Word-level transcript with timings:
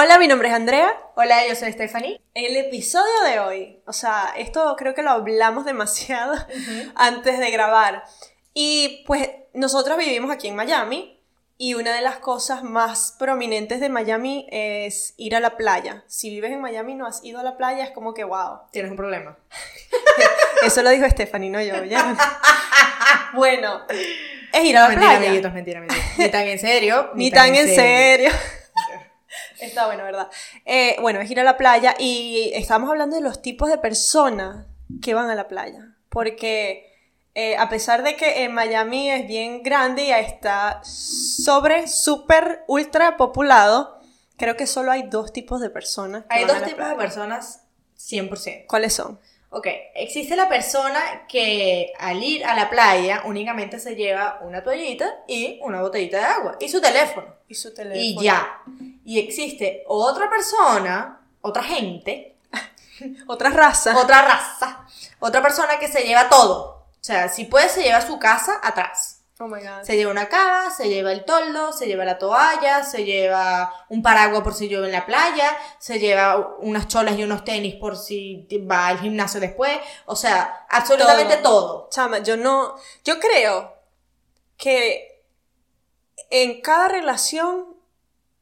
Hola, 0.00 0.16
mi 0.20 0.28
nombre 0.28 0.46
es 0.46 0.54
Andrea. 0.54 0.96
Hola, 1.16 1.44
yo 1.48 1.56
soy 1.56 1.72
Stephanie. 1.72 2.20
El 2.32 2.56
episodio 2.56 3.20
de 3.26 3.40
hoy, 3.40 3.82
o 3.84 3.92
sea, 3.92 4.32
esto 4.36 4.76
creo 4.78 4.94
que 4.94 5.02
lo 5.02 5.10
hablamos 5.10 5.64
demasiado 5.64 6.34
antes 6.94 7.40
de 7.40 7.50
grabar. 7.50 8.04
Y 8.54 9.02
pues 9.08 9.28
nosotros 9.54 9.98
vivimos 9.98 10.30
aquí 10.30 10.46
en 10.46 10.54
Miami 10.54 11.20
y 11.56 11.74
una 11.74 11.92
de 11.96 12.02
las 12.02 12.18
cosas 12.18 12.62
más 12.62 13.16
prominentes 13.18 13.80
de 13.80 13.88
Miami 13.88 14.46
es 14.52 15.14
ir 15.16 15.34
a 15.34 15.40
la 15.40 15.56
playa. 15.56 16.04
Si 16.06 16.30
vives 16.30 16.52
en 16.52 16.60
Miami 16.60 16.92
y 16.92 16.94
no 16.94 17.04
has 17.04 17.24
ido 17.24 17.40
a 17.40 17.42
la 17.42 17.56
playa, 17.56 17.82
es 17.82 17.90
como 17.90 18.14
que 18.14 18.22
wow. 18.22 18.60
Tienes 18.70 18.92
un 18.92 18.96
problema. 18.96 19.36
Eso 20.62 20.80
lo 20.84 20.90
dijo 20.90 21.10
Stephanie, 21.10 21.50
no 21.50 21.60
yo. 21.60 21.82
¿ya? 21.82 22.16
bueno, 23.34 23.82
es 24.52 24.64
ir 24.64 24.76
a 24.76 24.82
la 24.82 24.88
mentira, 24.90 25.10
playa. 25.10 25.26
amiguitos, 25.26 25.52
mentira, 25.52 25.80
mentira. 25.80 26.04
Ni 26.18 26.28
tan 26.28 26.46
en 26.46 26.58
serio. 26.60 27.10
Ni 27.16 27.32
tan 27.32 27.52
en 27.52 27.66
serio. 27.66 28.30
Está 29.60 29.86
bueno, 29.86 30.04
¿verdad? 30.04 30.28
Eh, 30.64 30.96
bueno, 31.00 31.20
es 31.20 31.30
ir 31.30 31.40
a 31.40 31.44
la 31.44 31.56
playa 31.56 31.94
y 31.98 32.50
estamos 32.54 32.90
hablando 32.90 33.16
de 33.16 33.22
los 33.22 33.42
tipos 33.42 33.68
de 33.68 33.78
personas 33.78 34.66
que 35.02 35.14
van 35.14 35.30
a 35.30 35.34
la 35.34 35.48
playa. 35.48 35.96
Porque 36.08 36.88
eh, 37.34 37.56
a 37.56 37.68
pesar 37.68 38.02
de 38.02 38.16
que 38.16 38.44
en 38.44 38.52
Miami 38.52 39.10
es 39.10 39.26
bien 39.26 39.62
grande 39.62 40.04
y 40.04 40.10
está 40.10 40.80
sobre, 40.82 41.86
súper, 41.86 42.64
ultra 42.66 43.16
populado, 43.16 44.00
creo 44.36 44.56
que 44.56 44.66
solo 44.66 44.90
hay 44.90 45.04
dos 45.04 45.32
tipos 45.32 45.60
de 45.60 45.70
personas. 45.70 46.24
que 46.24 46.34
Hay 46.34 46.44
van 46.44 46.50
a 46.50 46.54
dos 46.54 46.62
la 46.62 46.68
tipos 46.68 46.88
de 46.88 46.96
personas 46.96 47.64
100%. 47.98 48.66
¿Cuáles 48.66 48.94
son? 48.94 49.20
Ok, 49.50 49.66
existe 49.94 50.36
la 50.36 50.48
persona 50.48 51.26
que 51.26 51.92
al 51.98 52.22
ir 52.22 52.44
a 52.44 52.54
la 52.54 52.68
playa 52.68 53.22
únicamente 53.24 53.78
se 53.78 53.96
lleva 53.96 54.38
una 54.42 54.62
toallita 54.62 55.24
y 55.26 55.58
una 55.62 55.80
botellita 55.80 56.18
de 56.18 56.24
agua 56.24 56.56
y 56.60 56.68
su 56.68 56.80
teléfono. 56.82 57.34
Y 57.48 57.54
su 57.54 57.72
teléfono. 57.72 58.00
Y 58.00 58.22
ya. 58.22 58.62
Y 59.04 59.18
existe 59.18 59.84
otra 59.86 60.28
persona, 60.28 61.20
otra 61.40 61.62
gente, 61.62 62.36
Otra 63.26 63.48
raza. 63.50 63.96
otra 63.96 64.22
raza, 64.22 64.86
otra 65.18 65.40
persona 65.40 65.78
que 65.78 65.88
se 65.88 66.02
lleva 66.02 66.28
todo. 66.28 66.84
O 67.00 67.04
sea, 67.04 67.28
si 67.28 67.44
puede, 67.44 67.68
se 67.70 67.82
lleva 67.82 68.00
su 68.06 68.18
casa 68.18 68.60
atrás. 68.62 69.17
Oh 69.40 69.46
my 69.46 69.60
god. 69.60 69.82
Se 69.84 69.96
lleva 69.96 70.10
una 70.10 70.28
cama, 70.28 70.70
se 70.70 70.88
lleva 70.88 71.12
el 71.12 71.24
toldo, 71.24 71.72
se 71.72 71.86
lleva 71.86 72.04
la 72.04 72.18
toalla, 72.18 72.82
se 72.82 73.04
lleva 73.04 73.72
un 73.88 74.02
paraguas 74.02 74.42
por 74.42 74.52
si 74.52 74.68
llueve 74.68 74.86
en 74.86 74.92
la 74.92 75.06
playa, 75.06 75.56
se 75.78 76.00
lleva 76.00 76.56
unas 76.58 76.88
cholas 76.88 77.16
y 77.16 77.22
unos 77.22 77.44
tenis 77.44 77.76
por 77.76 77.96
si 77.96 78.48
va 78.68 78.88
al 78.88 78.98
gimnasio 78.98 79.38
después. 79.38 79.78
O 80.06 80.16
sea, 80.16 80.66
absolutamente 80.68 81.36
todo. 81.36 81.88
Chama, 81.90 82.18
yo 82.18 82.36
no. 82.36 82.74
Yo 83.04 83.20
creo 83.20 83.74
que 84.56 85.22
en 86.30 86.60
cada 86.60 86.88
relación 86.88 87.76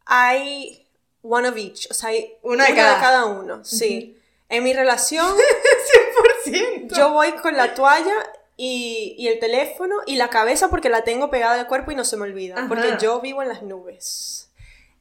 hay 0.07 0.89
one 1.23 1.47
of 1.49 1.57
each. 1.59 1.89
O 1.91 1.95
sea, 1.95 2.09
hay 2.11 2.39
Uno 2.43 2.65
de 2.65 2.75
cada. 2.75 3.27
uno. 3.27 3.65
Sí. 3.65 4.19
En 4.49 4.63
mi 4.65 4.73
relación, 4.73 5.27
100%. 6.47 6.97
yo 6.97 7.11
voy 7.11 7.33
con 7.33 7.57
la 7.57 7.75
toalla 7.75 8.15
y, 8.57 9.15
y 9.19 9.29
el 9.29 9.39
teléfono 9.39 9.97
y 10.07 10.17
la 10.17 10.29
cabeza 10.31 10.69
porque 10.71 10.89
la 10.89 11.03
tengo 11.05 11.31
pegada 11.31 11.61
al 11.61 11.67
cuerpo 11.67 11.93
y 11.93 11.95
no 11.95 12.05
se 12.05 12.17
me 12.17 12.23
olvida. 12.25 12.57
Ajá. 12.57 12.69
Porque 12.69 12.95
yo 13.01 13.21
vivo 13.21 13.43
en 13.43 13.49
las 13.49 13.63
nubes. 13.63 14.51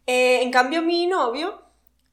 Eh, 0.07 0.41
en 0.43 0.51
cambio, 0.51 0.81
mi 0.81 1.07
novio, 1.07 1.61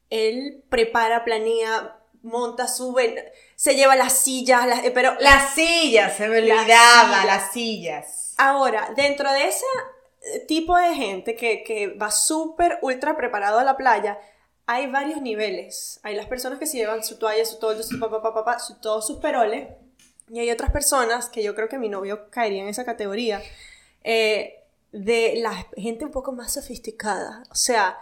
él 0.09 0.63
prepara, 0.69 1.23
planea, 1.25 1.97
monta, 2.21 2.67
sube, 2.67 3.33
se 3.55 3.75
lleva 3.75 3.95
las 3.95 4.13
sillas, 4.13 4.65
las- 4.65 4.83
eh, 4.85 4.91
pero 4.91 5.13
Las 5.19 5.53
sillas, 5.53 6.15
se 6.15 6.27
me 6.29 6.41
Las 6.41 6.59
olvidaba, 6.61 7.03
sillas. 7.09 7.25
las 7.25 7.51
sillas. 7.51 8.33
Ahora, 8.37 8.93
dentro 8.95 9.31
de 9.31 9.47
ese 9.47 9.65
eh, 10.33 10.39
tipo 10.47 10.77
de 10.77 10.95
gente 10.95 11.35
que, 11.35 11.63
que 11.63 11.87
va 11.89 12.09
súper 12.11 12.79
ultra 12.81 13.17
preparado 13.17 13.59
a 13.59 13.63
la 13.65 13.75
playa, 13.75 14.17
hay 14.65 14.87
varios 14.87 15.21
niveles. 15.21 15.99
Hay 16.03 16.15
las 16.15 16.25
personas 16.27 16.57
que 16.57 16.65
se 16.65 16.77
llevan 16.77 17.03
su 17.03 17.19
toalla, 17.19 17.43
su 17.45 17.59
toldo, 17.59 17.83
su 17.83 17.99
papá, 17.99 18.21
papá, 18.21 18.33
papá, 18.45 18.59
su, 18.59 18.79
todos 18.79 19.05
sus 19.05 19.17
peroles. 19.17 19.67
Y 20.29 20.39
hay 20.39 20.49
otras 20.51 20.71
personas 20.71 21.29
que 21.29 21.43
yo 21.43 21.53
creo 21.55 21.67
que 21.69 21.77
mi 21.77 21.89
novio 21.89 22.29
caería 22.29 22.61
en 22.63 22.69
esa 22.69 22.85
categoría. 22.85 23.41
eh, 24.03 24.59
de 24.91 25.33
la 25.37 25.51
gente 25.75 26.05
un 26.05 26.11
poco 26.11 26.33
más 26.33 26.53
sofisticada. 26.53 27.43
O 27.49 27.55
sea, 27.55 27.97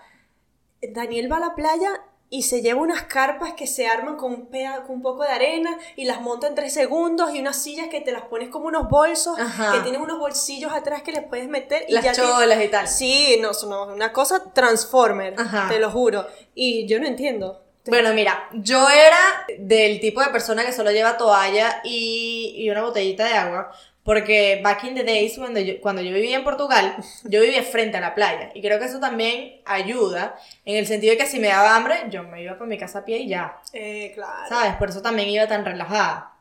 Daniel 0.82 1.32
va 1.32 1.38
a 1.38 1.40
la 1.40 1.56
playa 1.56 1.90
y 2.30 2.44
se 2.44 2.62
lleva 2.62 2.82
unas 2.82 3.04
carpas 3.04 3.54
que 3.54 3.68
se 3.68 3.88
arman 3.88 4.16
con 4.18 4.34
un, 4.34 4.48
peda- 4.48 4.84
con 4.84 4.98
un 4.98 5.02
poco 5.02 5.24
de 5.24 5.30
arena 5.30 5.78
y 5.96 6.06
las 6.06 6.22
monta 6.22 6.48
en 6.48 6.56
tres 6.56 6.74
segundos 6.74 7.34
y 7.34 7.40
unas 7.40 7.62
sillas 7.62 7.88
que 7.90 8.02
te 8.02 8.12
las 8.12 8.24
pones 8.24 8.50
como 8.50 8.66
unos 8.68 8.90
bolsos 8.90 9.38
Ajá. 9.40 9.74
que 9.74 9.80
tienen 9.82 10.02
unos 10.02 10.18
bolsillos 10.20 10.72
atrás 10.74 11.02
que 11.04 11.12
les 11.12 11.24
puedes 11.24 11.48
meter 11.50 11.86
y 11.88 11.94
Las 11.94 12.04
ya 12.04 12.12
te- 12.14 12.22
cholas 12.22 12.62
y 12.64 12.68
tal. 12.70 12.88
Sí, 12.88 13.38
no, 13.42 13.54
son 13.54 13.90
una 13.92 14.12
cosa 14.12 14.52
transformer, 14.54 15.36
Ajá. 15.38 15.68
te 15.70 15.80
lo 15.80 15.92
juro. 15.92 16.26
Y 16.56 16.88
yo 16.88 17.00
no 17.00 17.08
entiendo. 17.08 17.61
Bueno, 17.86 18.14
mira, 18.14 18.48
yo 18.54 18.90
era 18.90 19.46
del 19.58 20.00
tipo 20.00 20.22
de 20.22 20.30
persona 20.30 20.64
que 20.66 20.72
solo 20.74 20.92
lleva 20.92 21.18
toalla 21.18 21.82
y, 21.84 22.54
y 22.58 22.70
una 22.70 22.84
botellita 22.84 23.26
de 23.26 23.34
agua, 23.34 23.72
porque 24.04 24.60
back 24.64 24.84
in 24.84 24.96
the 24.96 25.04
days, 25.04 25.38
cuando 25.38 25.60
yo, 25.60 25.80
cuando 25.82 26.02
yo 26.02 26.14
vivía 26.14 26.36
en 26.38 26.44
Portugal, 26.44 26.96
yo 27.24 27.42
vivía 27.42 27.64
frente 27.64 27.98
a 27.98 28.02
la 28.02 28.14
playa, 28.16 28.52
y 28.54 28.62
creo 28.62 28.80
que 28.80 28.86
eso 28.86 29.00
también 29.00 29.62
ayuda, 29.66 30.36
en 30.66 30.78
el 30.78 30.86
sentido 30.88 31.12
de 31.12 31.18
que 31.18 31.26
si 31.26 31.40
me 31.40 31.48
daba 31.48 31.76
hambre, 31.76 31.96
yo 32.10 32.24
me 32.24 32.42
iba 32.44 32.58
por 32.58 32.68
mi 32.68 32.78
casa 32.78 33.00
a 33.00 33.06
pie 33.06 33.20
y 33.20 33.28
ya, 33.30 33.58
Eh, 33.74 34.12
claro. 34.14 34.48
¿sabes? 34.50 34.76
Por 34.76 34.90
eso 34.90 35.02
también 35.02 35.30
iba 35.30 35.48
tan 35.48 35.66
relajada. 35.66 36.34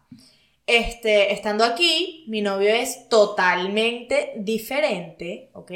Este, 0.67 1.33
estando 1.33 1.65
aquí, 1.65 2.25
mi 2.29 2.43
novio 2.43 2.69
es 2.73 3.09
totalmente 3.09 4.33
diferente, 4.37 5.51
¿ok? 5.55 5.73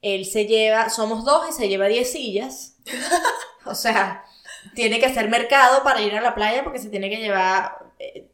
Él 0.00 0.26
se 0.26 0.46
lleva, 0.46 0.90
somos 0.90 1.24
dos 1.24 1.48
y 1.48 1.52
se 1.52 1.68
lleva 1.68 1.86
10 1.88 2.10
sillas. 2.12 2.76
O 3.64 3.76
sea, 3.76 4.24
tiene 4.74 4.98
que 5.00 5.06
hacer 5.06 5.28
mercado 5.28 5.82
para 5.82 6.00
ir 6.02 6.14
a 6.14 6.20
la 6.20 6.34
playa 6.34 6.62
porque 6.64 6.78
se 6.78 6.88
tiene 6.88 7.08
que 7.10 7.16
llevar 7.16 7.78
eh, 7.98 8.28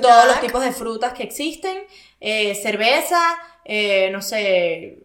todos 0.00 0.26
los 0.26 0.40
tipos 0.40 0.62
de 0.62 0.72
frutas 0.72 1.12
que 1.12 1.22
existen, 1.24 1.76
eh, 2.20 2.54
cerveza, 2.54 3.20
eh, 3.64 4.10
no 4.10 4.22
sé, 4.22 5.02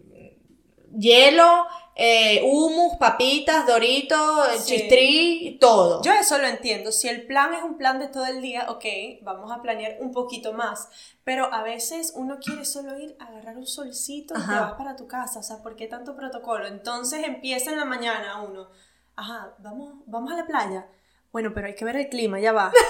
hielo, 0.98 1.66
eh, 2.00 2.44
hummus, 2.44 2.98
papitas, 2.98 3.66
doritos, 3.66 4.48
Sí. 4.60 4.76
chistrí, 4.78 5.58
todo. 5.60 6.02
Yo 6.04 6.14
eso 6.14 6.38
lo 6.38 6.46
entiendo. 6.48 6.92
Si 6.92 7.08
el 7.08 7.26
plan 7.26 7.54
es 7.56 7.64
un 7.64 7.76
plan 7.78 7.98
de 8.00 8.08
todo 8.08 8.26
el 8.26 8.40
día, 8.42 8.68
ok, 8.70 8.86
vamos 9.24 9.52
a 9.52 9.62
planear 9.64 9.98
un 10.00 10.12
poquito 10.12 10.54
más. 10.54 10.90
Pero 11.24 11.52
a 11.52 11.64
veces 11.64 12.14
uno 12.16 12.38
quiere 12.40 12.66
solo 12.66 13.00
ir 13.00 13.16
a 13.20 13.26
agarrar 13.26 13.58
un 13.58 13.66
solcito 13.66 14.36
y 14.38 14.42
te 14.48 14.54
vas 14.54 14.74
para 14.74 14.96
tu 14.96 15.08
casa. 15.08 15.40
O 15.40 15.44
sea, 15.44 15.58
¿por 15.64 15.76
qué 15.76 15.88
tanto 15.88 16.16
protocolo? 16.16 16.68
Entonces 16.68 17.26
empieza 17.26 17.72
en 17.72 17.78
la 17.78 17.86
mañana 17.86 18.44
uno. 18.44 18.70
Ajá, 19.18 19.50
vamos, 19.60 19.96
vamos 20.06 20.32
a 20.32 20.38
la 20.38 20.46
playa. 20.46 20.86
Bueno, 21.34 21.52
pero 21.54 21.68
hay 21.68 21.76
que 21.76 21.84
ver 21.86 21.98
el 21.98 22.08
clima, 22.10 22.40
ya 22.40 22.52
va. 22.54 22.72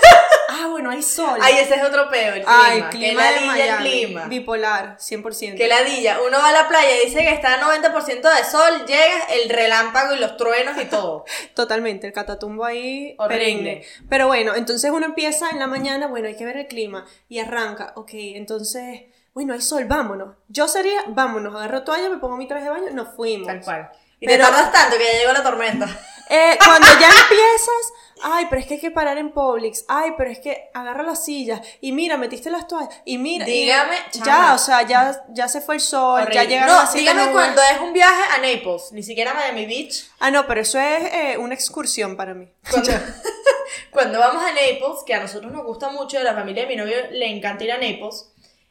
Ah, 0.49 0.67
bueno, 0.67 0.89
hay 0.89 1.03
sol. 1.03 1.37
Ay, 1.41 1.55
ese 1.59 1.75
es 1.75 1.83
otro 1.83 2.09
peo, 2.09 2.33
el 2.33 2.41
clima. 2.43 2.61
Ay, 2.65 2.81
que 2.83 2.89
clima 2.89 3.21
de 3.25 3.31
ladilla 3.31 3.51
el 3.65 3.69
Miami. 3.71 3.89
clima. 3.89 4.25
Bipolar, 4.27 4.97
100%. 4.97 5.57
Que 5.57 5.67
ladilla. 5.67 6.19
Uno 6.25 6.37
va 6.39 6.47
a 6.49 6.51
la 6.53 6.67
playa 6.69 6.89
y 6.95 7.05
dice 7.05 7.19
que 7.19 7.29
está 7.31 7.55
a 7.55 7.61
90% 7.61 8.21
de 8.21 8.43
sol, 8.45 8.85
llega 8.87 9.25
el 9.33 9.49
relámpago 9.49 10.15
y 10.15 10.19
los 10.19 10.37
truenos 10.37 10.81
y 10.81 10.85
todo. 10.85 11.25
Totalmente, 11.53 12.07
el 12.07 12.13
catatumbo 12.13 12.63
ahí 12.63 13.13
Horrible. 13.19 13.37
perenne. 13.45 13.83
Pero 14.09 14.27
bueno, 14.27 14.55
entonces 14.55 14.89
uno 14.89 15.05
empieza 15.05 15.49
en 15.49 15.59
la 15.59 15.67
mañana, 15.67 16.07
bueno, 16.07 16.27
hay 16.29 16.37
que 16.37 16.45
ver 16.45 16.55
el 16.57 16.67
clima 16.67 17.05
y 17.27 17.39
arranca, 17.39 17.91
ok, 17.95 18.11
entonces, 18.13 19.01
bueno, 19.33 19.53
hay 19.53 19.61
sol, 19.61 19.83
vámonos. 19.85 20.37
Yo 20.47 20.69
sería, 20.69 21.01
vámonos, 21.07 21.53
agarro 21.55 21.83
toalla, 21.83 22.09
me 22.09 22.17
pongo 22.17 22.37
mi 22.37 22.47
traje 22.47 22.63
de 22.63 22.69
baño, 22.71 22.85
nos 22.93 23.09
fuimos. 23.15 23.47
Tal 23.47 23.61
cual. 23.61 23.89
Y 24.21 24.25
Pero- 24.25 24.45
te 24.45 24.49
tardas 24.51 24.71
tanto 24.71 24.97
que 24.97 25.03
ya 25.03 25.19
llegó 25.19 25.33
la 25.33 25.43
tormenta. 25.43 25.87
Eh, 26.29 26.57
cuando 26.63 26.87
ya 26.99 27.09
empiezas, 27.09 27.93
ay, 28.23 28.47
pero 28.49 28.61
es 28.61 28.67
que 28.67 28.73
hay 28.75 28.79
que 28.79 28.91
parar 28.91 29.17
en 29.17 29.31
Publix, 29.31 29.85
ay, 29.87 30.11
pero 30.17 30.29
es 30.29 30.39
que 30.39 30.69
agarra 30.73 31.03
las 31.03 31.23
sillas 31.23 31.61
y 31.81 31.91
mira, 31.91 32.17
metiste 32.17 32.49
las 32.49 32.67
toallas 32.67 32.89
y 33.05 33.17
mira, 33.17 33.47
y- 33.47 33.51
Dígame, 33.51 33.95
ya, 34.13 34.23
chama. 34.23 34.53
o 34.55 34.57
sea, 34.57 34.81
ya, 34.81 35.23
ya 35.29 35.47
se 35.47 35.61
fue 35.61 35.75
el 35.75 35.81
sol, 35.81 36.27
ya 36.31 36.43
llegaron 36.43 36.75
No, 36.75 36.81
las 36.81 36.91
siete 36.91 37.11
dígame 37.13 37.31
cuando 37.31 37.61
es 37.61 37.79
un 37.79 37.93
viaje 37.93 38.23
a 38.33 38.37
Naples, 38.39 38.91
ni 38.91 39.03
siquiera 39.03 39.31
a 39.31 39.35
Miami 39.35 39.65
Beach. 39.65 40.05
Ah, 40.19 40.31
no, 40.31 40.45
pero 40.47 40.61
eso 40.61 40.79
es 40.79 41.13
eh, 41.13 41.37
una 41.37 41.53
excursión 41.53 42.17
para 42.17 42.33
mí. 42.33 42.47
Cuando, 42.69 42.91
cuando 43.91 44.19
vamos 44.19 44.43
a 44.43 44.51
Naples, 44.51 45.03
que 45.05 45.13
a 45.13 45.19
nosotros 45.21 45.51
nos 45.51 45.63
gusta 45.65 45.89
mucho, 45.89 46.17
a 46.17 46.23
la 46.23 46.33
familia 46.33 46.63
de 46.63 46.69
mi 46.69 46.75
novio 46.75 46.95
le 47.11 47.27
encanta 47.27 47.63
ir 47.63 47.71
a 47.71 47.75
Naples, 47.77 48.29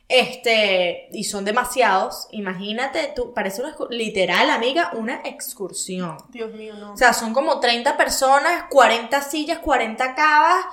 este, 0.09 1.09
y 1.13 1.25
son 1.25 1.45
demasiados, 1.45 2.29
imagínate, 2.31 3.13
tú, 3.15 3.35
parece 3.35 3.63
una, 3.63 3.77
literal, 3.91 4.51
amiga, 4.51 4.93
una 4.95 5.21
excursión. 5.25 6.19
Dios 6.29 6.53
mío, 6.53 6.75
no. 6.75 6.93
O 6.93 6.97
sea, 6.97 7.13
son 7.13 7.33
como 7.33 7.59
30 7.59 7.97
personas, 7.97 8.65
40 8.71 9.21
sillas, 9.23 9.59
40 9.59 10.15
cavas, 10.15 10.65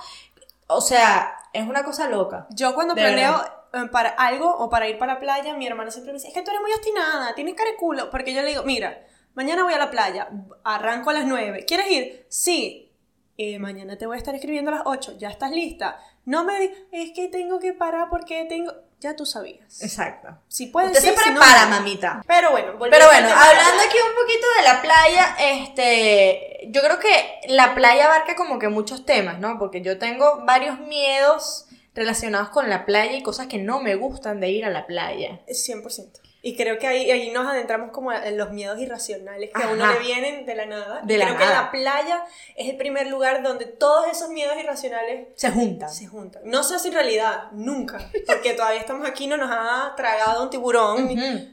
o 0.68 0.82
sea, 0.82 1.36
es 1.52 1.68
una 1.68 1.84
cosa 1.84 2.10
loca. 2.10 2.48
Yo 2.52 2.76
cuando 2.76 2.94
De 2.94 3.02
planeo 3.02 3.42
eh, 3.74 3.88
para 3.92 4.10
algo 4.10 4.56
o 4.56 4.70
para 4.70 4.88
ir 4.88 4.98
para 4.98 5.16
la 5.16 5.20
playa, 5.20 5.56
mi 5.56 5.66
hermana 5.66 5.90
siempre 5.90 6.14
me 6.14 6.20
dice, 6.20 6.28
es 6.28 6.34
que 6.34 6.44
tú 6.44 6.52
eres 6.52 6.62
muy 6.62 6.72
obstinada, 6.72 7.34
tienes 7.34 7.56
cara 7.56 7.72
de 7.72 7.78
culo, 7.78 8.10
porque 8.12 8.34
yo 8.34 8.42
le 8.42 8.50
digo, 8.50 8.64
mira, 8.64 9.04
mañana 9.34 9.64
voy 9.64 9.74
a 9.74 9.80
la 9.80 9.90
playa, 9.90 10.30
arranco 10.64 11.10
a 11.10 11.14
las 11.14 11.26
9, 11.26 11.66
¿quieres 11.66 11.90
ir? 11.90 12.26
Sí. 12.30 12.92
Eh, 13.36 13.58
mañana 13.58 13.98
te 13.98 14.06
voy 14.06 14.16
a 14.16 14.20
estar 14.20 14.36
escribiendo 14.36 14.70
a 14.70 14.76
las 14.76 14.84
8, 14.86 15.18
¿ya 15.18 15.30
estás 15.30 15.50
lista? 15.50 16.00
No 16.24 16.44
me 16.44 16.60
digas, 16.60 16.78
es 16.92 17.12
que 17.14 17.30
tengo 17.30 17.60
que 17.60 17.74
parar 17.74 18.10
porque 18.10 18.46
tengo... 18.46 18.72
ya 19.04 19.16
tú 19.16 19.26
sabías. 19.26 19.82
Exacto. 19.82 20.30
Si 20.48 20.68
puedes 20.68 20.92
Usted 20.92 21.02
se 21.02 21.14
ir, 21.14 21.20
si 21.20 21.30
no, 21.30 21.40
prepara, 21.40 21.68
mamita. 21.68 22.24
Pero 22.26 22.52
bueno, 22.52 22.74
volviendo 22.78 22.92
Pero 22.92 23.06
bueno, 23.08 23.28
hablando 23.28 23.84
aquí 23.84 23.98
un 23.98 24.16
poquito 24.16 24.48
de 24.58 24.64
la 24.64 24.82
playa, 24.82 25.36
este, 25.40 26.70
yo 26.70 26.82
creo 26.82 27.00
que 27.00 27.42
la 27.50 27.76
playa 27.76 28.06
abarca 28.06 28.36
como 28.36 28.60
que 28.60 28.70
muchos 28.70 29.06
temas, 29.06 29.40
¿no? 29.40 29.60
Porque 29.60 29.82
yo 29.82 30.00
tengo 30.00 30.46
varios 30.46 30.80
miedos 30.80 31.66
relacionados 31.94 32.50
con 32.50 32.70
la 32.70 32.86
playa 32.86 33.14
y 33.14 33.24
cosas 33.24 33.48
que 33.48 33.58
no 33.58 33.82
me 33.82 33.96
gustan 33.96 34.40
de 34.40 34.50
ir 34.50 34.66
a 34.66 34.70
la 34.70 34.88
playa. 34.88 35.42
100%. 35.48 36.23
Y 36.46 36.58
creo 36.58 36.78
que 36.78 36.86
ahí, 36.88 37.10
ahí 37.10 37.32
nos 37.32 37.48
adentramos 37.48 37.92
como 37.92 38.12
en 38.12 38.38
los 38.38 38.52
miedos 38.52 38.78
irracionales 38.78 39.50
que 39.56 39.64
a 39.64 39.70
uno 39.70 39.86
Ajá. 39.86 39.94
le 39.94 40.00
vienen 40.02 40.46
de 40.46 40.56
la 40.56 40.66
nada. 40.66 41.00
De 41.02 41.18
la 41.18 41.28
creo 41.28 41.38
que 41.38 41.44
nada. 41.46 41.62
la 41.64 41.72
playa 41.72 42.26
es 42.58 42.68
el 42.70 42.76
primer 42.76 43.08
lugar 43.08 43.42
donde 43.44 43.66
todos 43.66 44.08
esos 44.12 44.28
miedos 44.30 44.58
irracionales 44.62 45.30
Se 45.36 45.50
juntan. 45.52 45.90
se 45.90 46.06
juntan. 46.06 46.42
No 46.44 46.64
se 46.64 46.76
hace 46.76 46.92
realidad, 46.92 47.50
nunca. 47.54 48.10
Porque 48.28 48.54
todavía 48.56 48.82
estamos 48.82 49.08
aquí, 49.08 49.26
no 49.26 49.38
nos 49.38 49.50
ha 49.50 49.94
tragado 49.96 50.44
un 50.44 50.50
tiburón. 50.50 51.06
Ujú. 51.06 51.48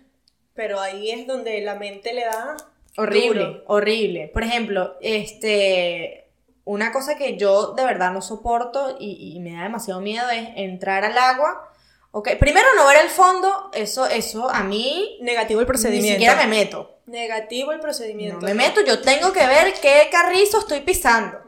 Pero 0.54 0.80
ahí 0.80 1.12
es 1.12 1.24
donde 1.24 1.60
la 1.60 1.76
mente 1.76 2.12
le 2.12 2.24
da... 2.24 2.56
Horrible, 2.96 3.44
duro. 3.44 3.64
horrible. 3.68 4.26
Por 4.34 4.42
ejemplo, 4.42 4.96
este, 5.00 6.26
una 6.64 6.90
cosa 6.90 7.16
que 7.16 7.36
yo 7.36 7.74
de 7.74 7.84
verdad 7.84 8.10
no 8.10 8.20
soporto 8.22 8.96
y, 8.98 9.34
y 9.36 9.38
me 9.38 9.52
da 9.52 9.62
demasiado 9.62 10.00
miedo 10.00 10.28
es 10.30 10.48
entrar 10.56 11.04
al 11.04 11.16
agua. 11.16 11.69
Ok, 12.12 12.30
primero 12.40 12.66
no 12.76 12.86
ver 12.88 12.98
el 13.04 13.08
fondo, 13.10 13.70
eso, 13.72 14.06
eso 14.06 14.50
a 14.50 14.64
mí 14.64 15.18
Negativo 15.20 15.60
el 15.60 15.64
ni 15.66 15.68
procedimiento. 15.68 16.10
siquiera 16.12 16.34
me 16.36 16.46
meto. 16.48 16.98
Negativo 17.06 17.70
el 17.72 17.78
No 17.78 17.82
procedimiento. 17.82 18.44
me 18.46 18.54
meto, 18.54 18.80
yo 18.84 19.00
tengo 19.00 19.32
que 19.32 19.46
ver 19.46 19.74
qué 19.80 20.08
carrizo 20.10 20.58
estoy 20.58 20.80
pisando. 20.80 21.38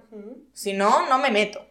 Si 0.52 0.72
no, 0.72 1.06
no 1.08 1.18
me 1.18 1.30
meto. 1.30 1.64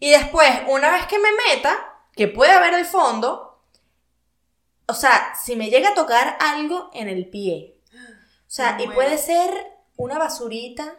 Y 0.00 0.10
después, 0.10 0.48
una 0.68 0.90
vez 0.90 1.06
que 1.06 1.18
me 1.18 1.28
meta, 1.48 1.76
que 2.14 2.26
pueda 2.28 2.58
ver 2.60 2.74
el 2.74 2.84
fondo, 2.86 3.62
o 4.86 4.94
sea, 4.94 5.34
si 5.40 5.54
me 5.54 5.70
llega 5.70 5.90
a 5.90 5.94
tocar 5.94 6.36
algo 6.40 6.90
en 6.94 7.08
el 7.08 7.28
pie. 7.28 7.76
O 7.92 8.52
sea, 8.52 8.72
y 8.80 8.86
muero. 8.86 8.94
puede 8.94 9.18
ser 9.18 9.50
una 9.96 10.18
basurita, 10.18 10.96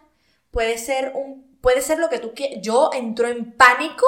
puede 0.52 0.78
ser 0.78 1.12
un 1.16 1.52
puede 1.62 1.82
ser 1.82 2.00
lo 2.00 2.10
que 2.10 2.20
tú 2.20 2.34
quieras. 2.34 2.60
Yo 2.62 2.90
entro 2.94 3.28
en 3.28 3.52
pánico. 3.58 4.06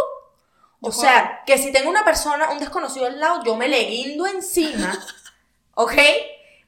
O 0.85 0.91
sea, 0.91 1.41
que 1.45 1.57
si 1.57 1.71
tengo 1.71 1.89
una 1.89 2.03
persona, 2.03 2.51
un 2.51 2.59
desconocido 2.59 3.05
al 3.05 3.19
lado, 3.19 3.41
yo 3.45 3.55
me 3.55 3.69
le 3.69 3.83
guindo 3.85 4.27
encima. 4.27 4.99
¿Ok? 5.75 5.93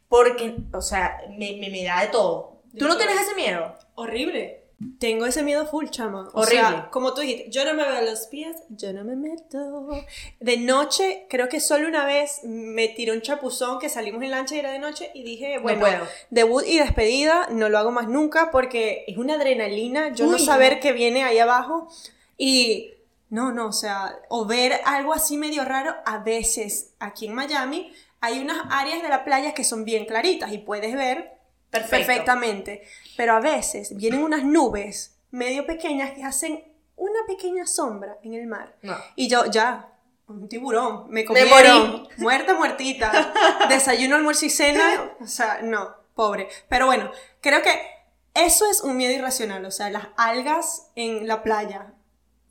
Porque, 0.08 0.56
o 0.74 0.82
sea, 0.82 1.18
me, 1.30 1.58
me, 1.58 1.70
me 1.70 1.84
da 1.84 2.02
de 2.02 2.08
todo. 2.08 2.62
¿Tú 2.78 2.88
no 2.88 2.98
tienes 2.98 3.20
ese 3.20 3.36
miedo? 3.36 3.76
Horrible. 3.96 4.62
Tengo 5.00 5.26
ese 5.26 5.42
miedo 5.44 5.66
full, 5.66 5.88
chama. 5.90 6.30
O 6.34 6.42
Horrible. 6.42 6.60
sea, 6.62 6.90
como 6.92 7.14
tú 7.14 7.22
dijiste, 7.22 7.50
yo 7.50 7.64
no 7.66 7.74
me 7.74 7.84
veo 7.84 8.02
los 8.02 8.28
pies, 8.28 8.58
yo 8.70 8.92
no 8.94 9.04
me 9.04 9.16
meto. 9.16 9.90
De 10.40 10.58
noche, 10.58 11.26
creo 11.30 11.48
que 11.48 11.60
solo 11.60 11.88
una 11.88 12.06
vez 12.06 12.42
me 12.44 12.90
tiró 12.90 13.14
un 13.14 13.22
chapuzón 13.22 13.80
que 13.80 13.90
salimos 13.90 14.22
en 14.24 14.32
lancha 14.32 14.56
y 14.56 14.60
era 14.60 14.72
de 14.72 14.80
noche 14.80 15.12
y 15.14 15.24
dije, 15.24 15.60
bueno, 15.60 15.80
puedo. 15.80 16.08
debut 16.30 16.64
y 16.68 16.78
despedida, 16.80 17.48
no 17.52 17.70
lo 17.70 17.78
hago 17.78 17.92
más 17.92 18.08
nunca 18.10 18.52
porque 18.52 19.06
es 19.08 19.18
una 19.18 19.36
adrenalina, 19.36 20.14
yo 20.14 20.26
no 20.28 20.38
saber 20.40 20.76
no. 20.76 20.80
qué 20.82 20.92
viene 20.92 21.24
ahí 21.24 21.40
abajo 21.40 21.88
y 22.38 22.95
no, 23.30 23.52
no, 23.52 23.68
o 23.68 23.72
sea, 23.74 24.18
o 24.30 24.46
ver 24.46 24.80
algo 24.86 25.14
así 25.14 25.38
medio 25.38 25.66
raro, 25.66 25.96
a 26.06 26.20
veces 26.20 26.94
aquí 27.00 27.28
en 27.28 27.34
Miami 27.36 27.94
hay 28.22 28.40
unas 28.40 28.58
áreas 28.70 29.02
de 29.02 29.10
la 29.10 29.24
playa 29.24 29.54
que 29.54 29.64
son 29.64 29.86
bien 29.86 30.06
claritas 30.06 30.52
y 30.52 30.58
puedes 30.60 30.94
ver 30.96 31.38
Perfecto. 31.70 31.98
perfectamente. 31.98 32.84
Pero 33.18 33.34
a 33.34 33.40
veces 33.40 33.96
vienen 33.96 34.24
unas 34.24 34.44
nubes 34.44 35.18
medio 35.32 35.66
pequeñas 35.66 36.12
que 36.12 36.24
hacen 36.24 36.64
una 36.96 37.20
pequeña 37.28 37.66
sombra 37.68 38.18
en 38.24 38.34
el 38.34 38.48
mar. 38.48 38.76
No. 38.82 38.96
Y 39.16 39.28
yo, 39.28 39.46
ya, 39.48 39.90
un 40.28 40.48
tiburón, 40.48 41.06
me 41.10 41.22
Me 41.22 41.26
comieron, 41.26 41.92
morí. 41.92 42.10
muerta, 42.18 42.54
muertita, 42.54 43.34
desayuno, 43.70 44.16
almuerzo 44.16 44.46
y 44.46 44.50
cena, 44.50 45.12
o 45.20 45.28
sea, 45.28 45.60
no, 45.62 45.94
pobre. 46.16 46.48
Pero 46.70 46.86
bueno, 46.86 47.12
creo 47.42 47.62
que 47.62 47.82
eso 48.34 48.66
es 48.72 48.82
un 48.82 48.96
miedo 48.98 49.14
irracional, 49.14 49.66
o 49.66 49.72
sea, 49.72 49.90
las 49.90 50.08
algas 50.16 50.90
en 50.96 51.28
la 51.28 51.44
playa. 51.44 51.94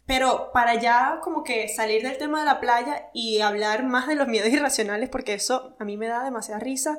Pero 0.07 0.51
para 0.53 0.75
ya 0.75 1.21
como 1.23 1.45
que 1.45 1.69
salir 1.69 2.03
del 2.03 2.19
tema 2.19 2.41
de 2.41 2.45
la 2.45 2.61
playa 2.61 3.09
y 3.15 3.41
hablar 3.41 3.85
más 3.85 4.07
de 4.07 4.15
los 4.15 4.29
miedos 4.29 4.51
irracionales, 4.51 5.09
porque 5.09 5.35
eso 5.35 5.75
a 5.79 5.85
mí 5.85 5.97
me 5.97 6.09
da 6.09 6.25
demasiada 6.25 6.61
risa, 6.61 6.99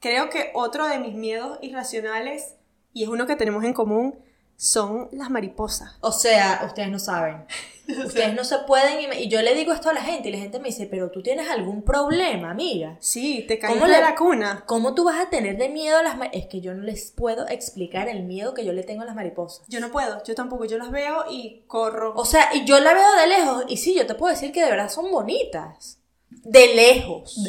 creo 0.00 0.30
que 0.30 0.50
otro 0.54 0.86
de 0.86 0.98
mis 0.98 1.14
miedos 1.14 1.58
irracionales, 1.60 2.54
y 2.92 3.02
es 3.02 3.08
uno 3.08 3.26
que 3.26 3.36
tenemos 3.36 3.62
en 3.64 3.74
común, 3.74 4.18
son 4.56 5.08
las 5.12 5.28
mariposas. 5.28 5.96
O 6.00 6.12
sea, 6.12 6.62
ustedes 6.64 6.90
no 6.90 6.98
saben. 6.98 7.44
Ustedes 8.06 8.34
no 8.34 8.44
se 8.44 8.58
pueden. 8.58 9.12
Y 9.18 9.28
yo 9.28 9.42
le 9.42 9.54
digo 9.54 9.72
esto 9.72 9.90
a 9.90 9.94
la 9.94 10.02
gente 10.02 10.28
y 10.28 10.32
la 10.32 10.38
gente 10.38 10.58
me 10.58 10.68
dice, 10.68 10.86
pero 10.86 11.10
tú 11.10 11.22
tienes 11.22 11.48
algún 11.48 11.82
problema, 11.82 12.50
amiga. 12.50 12.96
Sí, 13.00 13.44
te 13.46 13.58
¿Cómo 13.58 13.86
de 13.86 14.00
la 14.00 14.14
cuna. 14.14 14.64
¿Cómo 14.66 14.94
tú 14.94 15.04
vas 15.04 15.20
a 15.20 15.30
tenerle 15.30 15.68
miedo 15.68 15.98
a 15.98 16.02
las 16.02 16.16
mariposas? 16.16 16.44
Es 16.44 16.48
que 16.48 16.60
yo 16.60 16.74
no 16.74 16.82
les 16.82 17.12
puedo 17.12 17.48
explicar 17.48 18.08
el 18.08 18.24
miedo 18.24 18.54
que 18.54 18.64
yo 18.64 18.72
le 18.72 18.82
tengo 18.82 19.02
a 19.02 19.06
las 19.06 19.14
mariposas. 19.14 19.66
Yo 19.68 19.80
no 19.80 19.90
puedo, 19.90 20.22
yo 20.24 20.34
tampoco, 20.34 20.64
yo 20.64 20.78
las 20.78 20.90
veo 20.90 21.24
y 21.30 21.62
corro. 21.66 22.14
O 22.16 22.24
sea, 22.24 22.50
y 22.54 22.64
yo 22.64 22.80
la 22.80 22.94
veo 22.94 23.12
de 23.16 23.26
lejos 23.26 23.64
y 23.68 23.76
sí, 23.76 23.94
yo 23.94 24.06
te 24.06 24.14
puedo 24.14 24.32
decir 24.32 24.52
que 24.52 24.62
de 24.62 24.70
verdad 24.70 24.88
son 24.88 25.10
bonitas. 25.10 25.98
De 26.28 26.74
lejos. 26.74 27.40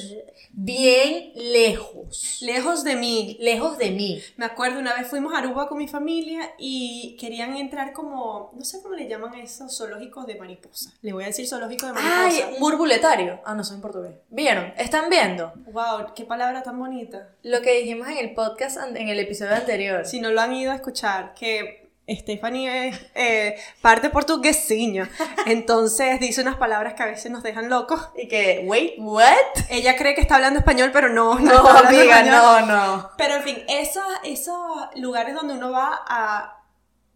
Bien 0.60 1.34
lejos. 1.36 2.40
Lejos 2.42 2.84
de 2.84 2.96
mí. 2.96 3.38
Lejos 3.40 3.78
de 3.78 3.92
mí. 3.92 4.24
Me 4.38 4.46
acuerdo, 4.46 4.80
una 4.80 4.96
vez 4.96 5.08
fuimos 5.08 5.32
a 5.36 5.38
Aruba 5.38 5.68
con 5.70 5.78
mi 5.78 5.88
familia 5.88 6.52
y 6.58 7.16
querían 7.20 7.56
entrar 7.56 7.94
como, 7.94 8.52
no 8.56 8.66
sé 8.66 8.82
cómo 8.82 8.96
le 8.96 9.08
llaman 9.08 9.36
a 9.36 9.44
esos 9.44 9.78
zoológicos 9.78 10.26
de 10.26 10.34
mariposa. 10.34 10.92
Le 11.04 11.14
voy 11.14 11.26
a 11.26 11.28
decir 11.28 11.48
zoológico 11.48 11.86
de 11.86 11.94
mariposa. 11.94 12.26
Ay, 12.26 12.56
burbuletario. 12.60 13.40
Ah, 13.46 13.54
no 13.54 13.64
soy 13.64 13.76
en 13.76 13.82
portugués. 13.84 14.16
¿Vieron? 14.32 14.74
¿Están 14.80 15.12
viendo? 15.12 15.54
Wow, 15.72 16.16
qué 16.16 16.26
palabra 16.26 16.64
tan 16.64 16.80
bonita. 16.80 17.30
Lo 17.44 17.62
que 17.62 17.80
dijimos 17.80 18.08
en 18.08 18.18
el 18.18 18.34
podcast, 18.34 18.78
en 18.96 19.10
el 19.10 19.20
episodio 19.20 19.54
anterior. 19.54 20.08
Si 20.08 20.20
no 20.20 20.32
lo 20.32 20.42
han 20.42 20.56
ido 20.56 20.72
a 20.72 20.76
escuchar, 20.76 21.36
que 21.36 21.87
Stephanie 22.10 22.88
es 22.90 23.00
eh, 23.16 23.58
parte 23.82 24.10
portuguesiña, 24.10 25.10
entonces 25.46 26.20
dice 26.20 26.42
unas 26.42 26.56
palabras 26.56 26.94
que 26.94 27.04
a 27.04 27.08
veces 27.08 27.32
nos 27.32 27.44
dejan 27.44 27.70
locos. 27.70 28.00
Y 28.16 28.28
que, 28.28 28.64
wait, 28.66 28.94
what? 28.98 29.34
Ella 29.70 29.98
cree 29.98 30.16
que 30.16 30.22
está 30.22 30.36
hablando 30.36 30.60
español, 30.60 30.92
pero 30.94 31.10
no, 31.10 31.38
no, 31.40 31.52
No, 31.64 31.68
está 31.76 31.88
amiga, 31.90 32.20
español. 32.22 32.66
no, 32.66 32.66
no. 32.66 33.10
Pero 33.18 33.36
en 33.36 33.44
fin, 33.44 33.64
esos, 33.68 34.04
esos 34.24 34.56
lugares 34.96 35.36
donde 35.36 35.56
uno 35.56 35.72
va 35.72 36.00
a, 36.08 36.62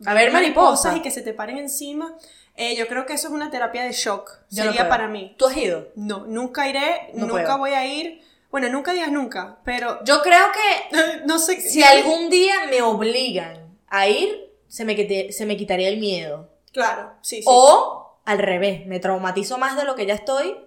A 0.06 0.14
ver 0.14 0.32
mariposas. 0.32 0.96
y 0.98 1.02
que 1.02 1.12
se 1.12 1.22
te 1.22 1.34
paren 1.34 1.58
encima, 1.58 2.16
eh, 2.58 2.76
yo 2.76 2.86
creo 2.88 3.06
que 3.06 3.14
eso 3.14 3.28
es 3.30 3.34
una 3.34 3.50
terapia 3.50 3.84
de 3.84 3.94
shock. 3.94 4.30
Yo 4.50 4.66
Sería 4.66 4.90
para 4.90 5.08
mí. 5.08 5.36
¿Tú 5.38 5.48
has 5.48 5.56
ido? 5.56 5.88
No, 5.96 6.26
nunca 6.28 6.68
iré, 6.68 7.12
No 7.14 7.28
nunca 7.28 7.44
puedo. 7.44 7.58
voy 7.60 7.72
a 7.74 7.86
ir. 7.86 8.22
Bueno, 8.52 8.68
nunca 8.68 8.92
digas 8.92 9.10
nunca, 9.12 9.60
pero 9.64 10.04
Yo 10.04 10.22
creo 10.22 10.48
que 10.52 11.22
no 11.26 11.40
sé 11.40 11.62
si 11.62 11.82
algún 11.82 12.30
día 12.30 12.56
me 12.70 12.82
obligan 12.82 13.78
a 13.88 14.08
ir, 14.10 14.41
se 14.72 14.86
me, 14.86 14.96
quite- 14.96 15.32
se 15.34 15.46
me 15.46 15.58
quitaría 15.58 15.90
el 15.90 16.00
miedo. 16.00 16.50
Claro, 16.72 17.14
sí, 17.22 17.38
sí. 17.42 17.46
O 17.48 18.20
al 18.26 18.40
revés, 18.40 18.86
me 18.86 19.00
traumatizo 19.00 19.58
más 19.58 19.76
de 19.76 19.84
lo 19.84 19.96
que 19.96 20.06
ya 20.06 20.14
estoy, 20.14 20.58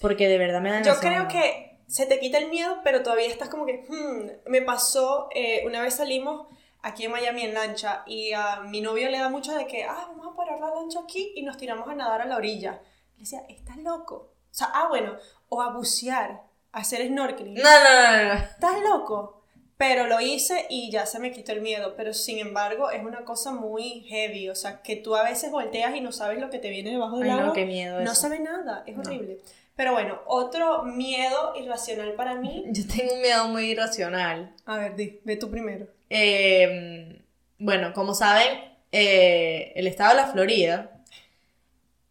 porque 0.00 0.28
de 0.28 0.38
verdad 0.38 0.60
me 0.60 0.70
da 0.70 0.82
Yo 0.82 0.94
creo 0.98 1.28
que 1.28 1.78
se 1.86 2.06
te 2.06 2.18
quita 2.18 2.38
el 2.38 2.48
miedo, 2.48 2.78
pero 2.82 3.02
todavía 3.02 3.26
estás 3.26 3.48
como 3.50 3.66
que, 3.66 3.84
hmm, 3.88 4.50
me 4.50 4.62
pasó, 4.62 5.28
eh, 5.34 5.62
una 5.66 5.82
vez 5.82 5.96
salimos 5.96 6.46
aquí 6.80 7.04
en 7.04 7.12
Miami 7.12 7.42
en 7.42 7.54
lancha 7.54 8.02
y 8.06 8.32
a 8.32 8.60
mi 8.60 8.80
novio 8.80 9.10
le 9.10 9.18
da 9.18 9.28
mucho 9.28 9.54
de 9.54 9.66
que, 9.66 9.84
ah, 9.84 10.06
vamos 10.08 10.32
a 10.32 10.36
parar 10.36 10.58
la 10.58 10.74
lancha 10.74 11.00
aquí 11.00 11.32
y 11.36 11.42
nos 11.42 11.58
tiramos 11.58 11.86
a 11.88 11.94
nadar 11.94 12.22
a 12.22 12.24
la 12.26 12.36
orilla. 12.36 12.80
Le 13.16 13.20
decía, 13.20 13.40
estás 13.48 13.76
loco. 13.76 14.14
O 14.50 14.54
sea, 14.54 14.70
ah, 14.72 14.86
bueno, 14.88 15.16
o 15.50 15.60
a 15.60 15.72
bucear, 15.74 16.42
a 16.72 16.78
hacer 16.80 17.06
snorkeling. 17.06 17.54
No, 17.54 17.62
no, 17.62 18.02
no, 18.02 18.16
no, 18.24 18.28
no. 18.28 18.40
Estás 18.40 18.80
loco. 18.82 19.41
Pero 19.84 20.06
lo 20.06 20.20
hice 20.20 20.66
y 20.70 20.92
ya 20.92 21.06
se 21.06 21.18
me 21.18 21.32
quitó 21.32 21.50
el 21.50 21.60
miedo. 21.60 21.94
Pero 21.96 22.14
sin 22.14 22.38
embargo, 22.38 22.92
es 22.92 23.02
una 23.02 23.24
cosa 23.24 23.50
muy 23.50 24.04
heavy. 24.08 24.48
O 24.48 24.54
sea, 24.54 24.80
que 24.80 24.94
tú 24.94 25.16
a 25.16 25.24
veces 25.24 25.50
volteas 25.50 25.96
y 25.96 26.00
no 26.00 26.12
sabes 26.12 26.38
lo 26.38 26.50
que 26.50 26.60
te 26.60 26.70
viene 26.70 26.92
debajo 26.92 27.18
del 27.18 27.30
Ay, 27.30 27.36
no, 27.36 27.42
agua. 27.42 27.52
qué 27.54 27.64
miedo 27.64 28.00
No 28.00 28.12
eso. 28.12 28.28
ve 28.28 28.38
nada, 28.38 28.84
es 28.86 28.94
No. 28.94 29.02
horrible. 29.02 29.38
Pero 29.74 29.90
bueno, 29.92 30.20
otro 30.28 30.84
miedo 30.84 31.54
irracional 31.60 32.12
para 32.12 32.36
mí. 32.36 32.64
Yo 32.70 32.84
tengo 32.86 33.12
un 33.14 33.22
miedo 33.22 33.48
muy 33.48 33.70
irracional. 33.72 34.54
A 34.66 34.76
ver, 34.76 34.94
di, 34.94 35.18
ve 35.24 35.34
tú 35.36 35.50
primero. 35.50 35.88
Eh, 36.10 37.20
bueno, 37.58 37.92
como 37.92 38.14
saben, 38.14 38.60
eh, 38.92 39.72
el 39.74 39.88
estado 39.88 40.10
de 40.10 40.16
la 40.22 40.28
Florida 40.28 40.92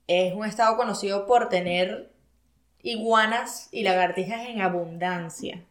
es 0.08 0.34
un 0.34 0.46
estado 0.46 0.75
conocido 0.75 1.25
por 1.25 1.48
tener 1.48 2.10
iguanas 2.84 3.70
y 3.72 3.84
lagartijas 3.84 4.46
en 4.50 4.60
abundancia. 4.60 5.63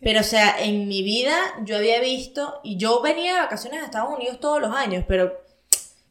Pero, 0.00 0.20
o 0.20 0.24
sea, 0.24 0.56
en 0.60 0.86
mi 0.88 1.02
vida 1.02 1.36
yo 1.64 1.76
había 1.76 2.00
visto, 2.00 2.60
y 2.62 2.76
yo 2.76 3.00
venía 3.00 3.34
de 3.34 3.40
vacaciones 3.40 3.80
a 3.82 3.86
Estados 3.86 4.14
Unidos 4.14 4.38
todos 4.40 4.60
los 4.60 4.74
años, 4.74 5.04
pero 5.08 5.32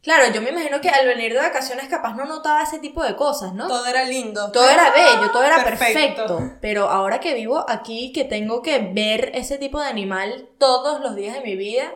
claro, 0.02 0.32
yo 0.34 0.42
me 0.42 0.50
imagino 0.50 0.82
que 0.82 0.90
al 0.90 1.08
venir 1.08 1.34
de 1.34 1.40
vacaciones 1.40 1.88
capaz 1.88 2.16
no 2.16 2.26
notaba 2.26 2.64
ese 2.64 2.80
tipo 2.80 3.04
de 3.04 3.16
cosas, 3.16 3.54
¿no? 3.54 3.68
Todo 3.68 3.86
era 3.86 4.04
lindo. 4.04 4.52
Todo 4.52 4.70
era 4.70 4.92
bello, 4.92 5.32
todo 5.32 5.44
era 5.44 5.64
Perfecto. 5.64 5.96
perfecto. 6.38 6.58
Pero 6.62 6.90
ahora 6.90 7.20
que 7.20 7.34
vivo 7.34 7.64
aquí, 7.70 8.12
que 8.12 8.26
tengo 8.26 8.62
que 8.62 8.80
ver 8.80 9.32
ese 9.34 9.58
tipo 9.58 9.80
de 9.80 9.88
animal 9.88 10.48
todos 10.58 11.00
los 11.02 11.16
días 11.16 11.36
de 11.36 11.42
mi 11.42 11.56
vida, 11.56 11.94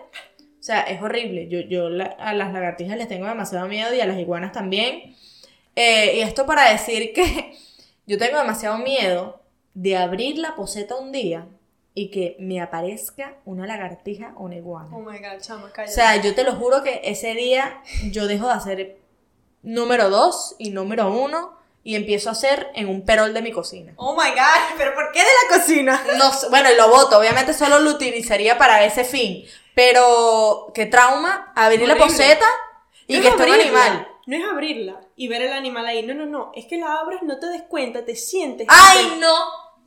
o 0.59 0.63
sea, 0.63 0.81
es 0.81 1.01
horrible. 1.01 1.47
Yo, 1.49 1.59
yo 1.61 1.89
la- 1.89 2.15
a 2.19 2.33
las 2.33 2.51
lagartijas 2.53 2.97
les 2.97 3.07
tengo 3.07 3.27
demasiado 3.27 3.67
miedo 3.67 3.93
y 3.93 4.01
a 4.01 4.05
las 4.05 4.17
iguanas 4.19 4.51
también. 4.51 5.15
Eh, 5.75 6.13
y 6.17 6.19
esto 6.21 6.45
para 6.45 6.69
decir 6.71 7.13
que 7.13 7.57
Yo 8.07 8.17
tengo 8.17 8.39
demasiado 8.39 8.79
miedo 8.79 9.38
de 9.73 9.97
abrir 9.97 10.37
la 10.37 10.55
poseta 10.55 10.95
un 10.95 11.11
día 11.11 11.47
y 11.93 12.11
que 12.11 12.35
me 12.39 12.61
aparezca 12.61 13.35
una 13.45 13.65
lagartija 13.67 14.33
o 14.37 14.43
una 14.45 14.55
iguana. 14.55 14.89
Oh 14.93 14.99
my 15.01 15.17
god, 15.17 15.39
chama, 15.41 15.65
O 15.65 15.71
cállate. 15.73 15.93
sea, 15.93 16.15
yo 16.21 16.33
te 16.35 16.43
lo 16.43 16.55
juro 16.55 16.83
que 16.83 17.01
ese 17.03 17.33
día 17.33 17.81
yo 18.11 18.27
dejo 18.27 18.47
de 18.47 18.53
hacer 18.53 18.97
número 19.63 20.09
dos 20.09 20.55
y 20.59 20.69
número 20.69 21.11
uno 21.11 21.57
y 21.83 21.95
empiezo 21.95 22.29
a 22.29 22.33
hacer 22.33 22.69
en 22.75 22.87
un 22.89 23.03
perol 23.05 23.33
de 23.33 23.41
mi 23.41 23.51
cocina. 23.51 23.93
oh 23.95 24.13
my 24.13 24.29
god, 24.31 24.61
pero 24.77 24.93
¿por 24.93 25.11
qué 25.11 25.19
de 25.19 25.25
la 25.49 25.57
cocina? 25.57 26.03
No 26.17 26.31
bueno, 26.49 26.69
y 26.71 26.75
lo 26.75 26.89
voto, 26.89 27.17
obviamente 27.17 27.53
solo 27.53 27.79
lo 27.79 27.91
utilizaría 27.91 28.57
para 28.57 28.83
ese 28.85 29.03
fin. 29.03 29.45
Pero 29.75 30.71
qué 30.73 30.85
trauma 30.85 31.51
abrir 31.55 31.79
la 31.87 31.93
Horrible. 31.93 32.05
poseta 32.11 32.45
y 33.07 33.13
que 33.21 33.27
es 33.29 33.33
esté 33.33 33.43
un 33.45 33.53
animal. 33.53 34.08
No 34.29 34.35
es 34.35 34.43
abrirla 34.43 35.01
y 35.15 35.27
ver 35.27 35.41
el 35.41 35.53
animal 35.53 35.87
ahí. 35.87 36.05
No, 36.05 36.13
no, 36.13 36.27
no. 36.27 36.51
Es 36.53 36.67
que 36.67 36.77
la 36.77 36.99
abres, 36.99 37.23
no 37.23 37.39
te 37.39 37.47
des 37.47 37.63
cuenta, 37.63 38.05
te 38.05 38.15
sientes. 38.15 38.67
¡Ay, 38.69 39.17
no! 39.19 39.35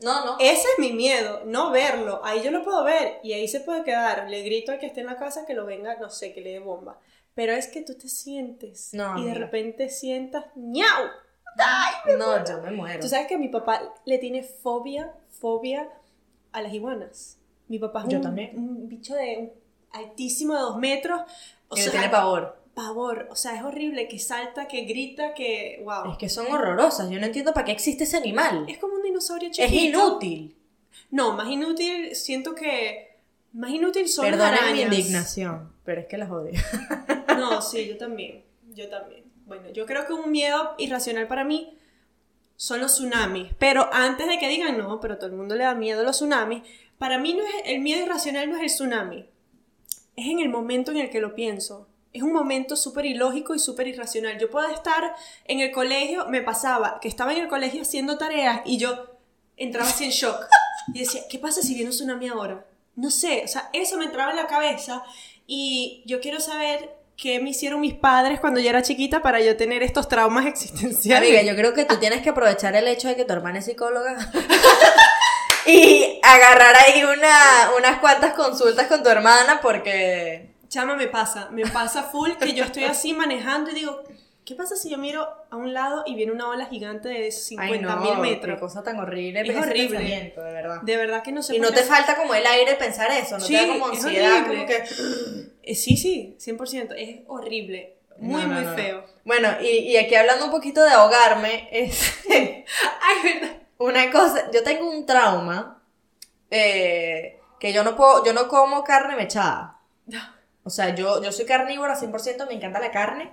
No, 0.00 0.24
no. 0.24 0.36
Ese 0.40 0.66
es 0.66 0.78
mi 0.80 0.92
miedo, 0.92 1.42
no 1.44 1.70
verlo. 1.70 2.20
Ahí 2.24 2.42
yo 2.42 2.50
lo 2.50 2.64
puedo 2.64 2.82
ver 2.82 3.20
y 3.22 3.34
ahí 3.34 3.46
se 3.46 3.60
puede 3.60 3.84
quedar. 3.84 4.28
Le 4.28 4.42
grito 4.42 4.72
al 4.72 4.80
que 4.80 4.86
esté 4.86 5.02
en 5.02 5.06
la 5.06 5.16
casa 5.16 5.46
que 5.46 5.54
lo 5.54 5.64
venga, 5.64 5.96
no 5.98 6.10
sé, 6.10 6.34
que 6.34 6.40
le 6.40 6.54
dé 6.54 6.58
bomba. 6.58 6.98
Pero 7.34 7.52
es 7.52 7.68
que 7.68 7.82
tú 7.82 7.94
te 7.94 8.08
sientes 8.08 8.92
No, 8.92 9.16
y 9.16 9.24
de 9.26 9.34
repente 9.34 9.88
sientas 9.90 10.46
¡ñau! 10.56 11.04
No, 12.18 12.44
yo 12.44 12.60
me 12.62 12.72
muero. 12.72 12.98
Tú 12.98 13.08
sabes 13.08 13.28
que 13.28 13.38
mi 13.38 13.48
papá 13.48 13.94
le 14.04 14.18
tiene 14.18 14.42
fobia, 14.42 15.14
fobia 15.30 15.88
a 16.50 16.62
las 16.62 16.74
iguanas. 16.74 17.38
Mi 17.68 17.78
papá 17.78 18.02
es 18.02 18.08
Yo 18.08 18.16
un, 18.16 18.22
también. 18.24 18.58
un 18.58 18.88
bicho 18.88 19.14
de 19.14 19.54
altísimo 19.92 20.54
de 20.56 20.62
dos 20.62 20.78
metros. 20.78 21.20
O 21.68 21.76
me 21.76 21.80
sea, 21.80 21.92
tiene 21.92 22.08
pavor. 22.08 22.60
Pavor. 22.74 23.28
O 23.30 23.36
sea, 23.36 23.54
es 23.56 23.62
horrible 23.62 24.08
que 24.08 24.18
salta, 24.18 24.66
que 24.68 24.82
grita, 24.82 25.34
que. 25.34 25.80
¡Wow! 25.84 26.12
Es 26.12 26.18
que 26.18 26.28
son 26.28 26.46
horrorosas. 26.52 27.10
Yo 27.10 27.18
no 27.20 27.26
entiendo 27.26 27.52
para 27.52 27.64
qué 27.66 27.72
existe 27.72 28.04
ese 28.04 28.16
animal. 28.16 28.64
Es 28.68 28.78
como 28.78 28.94
un 28.94 29.02
dinosaurio 29.02 29.50
Es 29.50 29.56
chiquito. 29.56 29.98
inútil. 29.98 30.56
No, 31.10 31.32
más 31.36 31.48
inútil, 31.50 32.14
siento 32.14 32.54
que. 32.54 33.18
Más 33.52 33.70
inútil 33.70 34.08
son 34.08 34.24
las 34.30 34.34
Perdonen 34.36 34.52
mi 34.74 34.82
arañas. 34.82 34.98
indignación, 34.98 35.72
pero 35.84 36.00
es 36.00 36.06
que 36.06 36.16
las 36.18 36.30
odio. 36.30 36.52
No, 37.36 37.60
sí, 37.62 37.86
yo 37.88 37.96
también. 37.98 38.44
Yo 38.74 38.88
también. 38.88 39.24
Bueno, 39.46 39.70
yo 39.70 39.84
creo 39.86 40.06
que 40.06 40.12
un 40.12 40.30
miedo 40.30 40.74
irracional 40.78 41.26
para 41.28 41.44
mí 41.44 41.76
son 42.56 42.80
los 42.80 42.92
tsunamis. 42.94 43.52
Pero 43.58 43.88
antes 43.92 44.26
de 44.28 44.38
que 44.38 44.48
digan 44.48 44.78
no, 44.78 45.00
pero 45.00 45.16
todo 45.18 45.26
el 45.26 45.32
mundo 45.36 45.54
le 45.56 45.64
da 45.64 45.74
miedo 45.74 46.00
a 46.00 46.04
los 46.04 46.16
tsunamis, 46.16 46.62
para 46.98 47.18
mí 47.18 47.34
no 47.34 47.42
es 47.42 47.52
el 47.66 47.80
miedo 47.80 48.04
irracional 48.04 48.48
no 48.48 48.56
es 48.56 48.62
el 48.62 48.68
tsunami. 48.68 49.26
Es 50.16 50.26
en 50.28 50.40
el 50.40 50.48
momento 50.48 50.90
en 50.92 50.98
el 50.98 51.10
que 51.10 51.20
lo 51.20 51.34
pienso. 51.34 51.88
Es 52.12 52.22
un 52.22 52.32
momento 52.32 52.76
súper 52.76 53.06
ilógico 53.06 53.54
y 53.54 53.58
súper 53.58 53.88
irracional. 53.88 54.38
Yo 54.38 54.50
puedo 54.50 54.68
estar 54.68 55.14
en 55.46 55.60
el 55.60 55.70
colegio, 55.72 56.26
me 56.28 56.42
pasaba 56.42 56.98
que 57.00 57.08
estaba 57.08 57.32
en 57.32 57.38
el 57.38 57.48
colegio 57.48 57.82
haciendo 57.82 58.18
tareas 58.18 58.60
y 58.64 58.78
yo 58.78 59.18
entraba 59.56 59.88
así 59.88 60.04
en 60.04 60.10
shock. 60.10 60.46
Y 60.94 61.00
decía, 61.00 61.22
¿qué 61.30 61.38
pasa 61.38 61.62
si 61.62 61.74
viene 61.74 61.90
un 61.90 61.96
tsunami 61.96 62.28
ahora? 62.28 62.66
No 62.96 63.10
sé, 63.10 63.42
o 63.44 63.48
sea, 63.48 63.70
eso 63.72 63.96
me 63.96 64.04
entraba 64.04 64.30
en 64.30 64.36
la 64.36 64.46
cabeza 64.46 65.02
y 65.46 66.02
yo 66.06 66.20
quiero 66.20 66.40
saber 66.40 66.94
qué 67.16 67.40
me 67.40 67.50
hicieron 67.50 67.80
mis 67.80 67.94
padres 67.94 68.40
cuando 68.40 68.60
yo 68.60 68.68
era 68.68 68.82
chiquita 68.82 69.22
para 69.22 69.40
yo 69.40 69.56
tener 69.56 69.82
estos 69.82 70.08
traumas 70.08 70.46
existenciales. 70.46 71.28
Amiga, 71.28 71.42
yo 71.42 71.56
creo 71.56 71.72
que 71.72 71.84
tú 71.84 71.98
tienes 71.98 72.22
que 72.22 72.30
aprovechar 72.30 72.74
el 72.74 72.88
hecho 72.88 73.08
de 73.08 73.16
que 73.16 73.24
tu 73.24 73.32
hermana 73.32 73.60
es 73.60 73.66
psicóloga 73.66 74.16
y 75.66 76.20
agarrar 76.22 76.74
ahí 76.76 77.04
una, 77.04 77.70
unas 77.78 77.98
cuantas 78.00 78.34
consultas 78.34 78.86
con 78.88 79.02
tu 79.02 79.08
hermana 79.08 79.60
porque... 79.62 80.51
Chama, 80.72 80.96
me 80.96 81.06
pasa, 81.06 81.50
me 81.50 81.66
pasa 81.66 82.02
full 82.04 82.30
que 82.40 82.54
yo 82.54 82.64
estoy 82.64 82.84
así 82.84 83.12
manejando 83.12 83.70
y 83.70 83.74
digo, 83.74 84.02
¿qué 84.46 84.54
pasa 84.54 84.74
si 84.74 84.88
yo 84.88 84.96
miro 84.96 85.28
a 85.50 85.56
un 85.56 85.74
lado 85.74 86.02
y 86.06 86.14
viene 86.14 86.32
una 86.32 86.48
ola 86.48 86.64
gigante 86.64 87.10
de 87.10 87.30
50 87.30 87.96
mil 87.96 88.12
Qué 88.14 88.16
metros? 88.16 88.58
cosa 88.58 88.82
tan 88.82 88.98
horrible. 88.98 89.42
Es 89.42 89.50
ese 89.50 89.58
horrible. 89.58 89.98
de 89.98 90.32
verdad. 90.42 90.80
De 90.80 90.96
verdad 90.96 91.22
que 91.22 91.30
no 91.30 91.42
sé 91.42 91.56
Y 91.56 91.58
no 91.60 91.68
qué 91.68 91.74
te 91.74 91.82
falta 91.82 92.16
como 92.16 92.32
el 92.34 92.46
aire 92.46 92.74
pensar 92.76 93.10
eso, 93.10 93.36
no 93.36 93.44
Sí, 93.44 93.54
te 93.54 93.66
da 93.66 93.68
como 93.70 93.92
es 93.92 94.02
ansiedad, 94.02 94.32
horrible. 94.46 94.54
como 94.54 94.66
que... 94.66 94.84
Eh, 95.64 95.74
Sí, 95.74 95.98
sí, 95.98 96.36
100%. 96.40 96.94
Es 96.96 97.20
horrible. 97.26 97.98
Muy, 98.16 98.40
No, 98.40 98.48
no, 98.48 98.54
muy 98.54 98.64
no. 98.64 98.74
feo. 98.74 99.04
Bueno, 99.26 99.48
y, 99.60 99.66
y 99.66 99.96
aquí 99.98 100.14
hablando 100.14 100.46
un 100.46 100.50
poquito 100.52 100.82
de 100.82 100.90
ahogarme, 100.90 101.68
es 101.70 102.18
Ay, 102.30 102.64
verdad. 103.40 103.56
una 103.76 104.10
cosa, 104.10 104.50
yo 104.52 104.62
tengo 104.62 104.90
un 104.90 105.04
trauma 105.04 105.82
eh, 106.50 107.38
que 107.60 107.74
yo 107.74 107.84
no 107.84 107.94
puedo, 107.94 108.24
yo 108.24 108.32
no 108.32 108.48
como 108.48 108.82
carne 108.84 109.16
mechada. 109.16 109.78
O 110.64 110.70
sea, 110.70 110.94
yo, 110.94 111.22
yo 111.22 111.32
soy 111.32 111.44
carnívora 111.44 111.98
100%, 111.98 112.46
me 112.46 112.54
encanta 112.54 112.78
la 112.80 112.90
carne, 112.90 113.30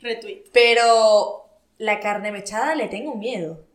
Retweet. 0.00 0.44
pero 0.52 1.44
la 1.78 2.00
carne 2.00 2.32
mechada 2.32 2.74
le 2.74 2.88
tengo 2.88 3.14
miedo. 3.14 3.60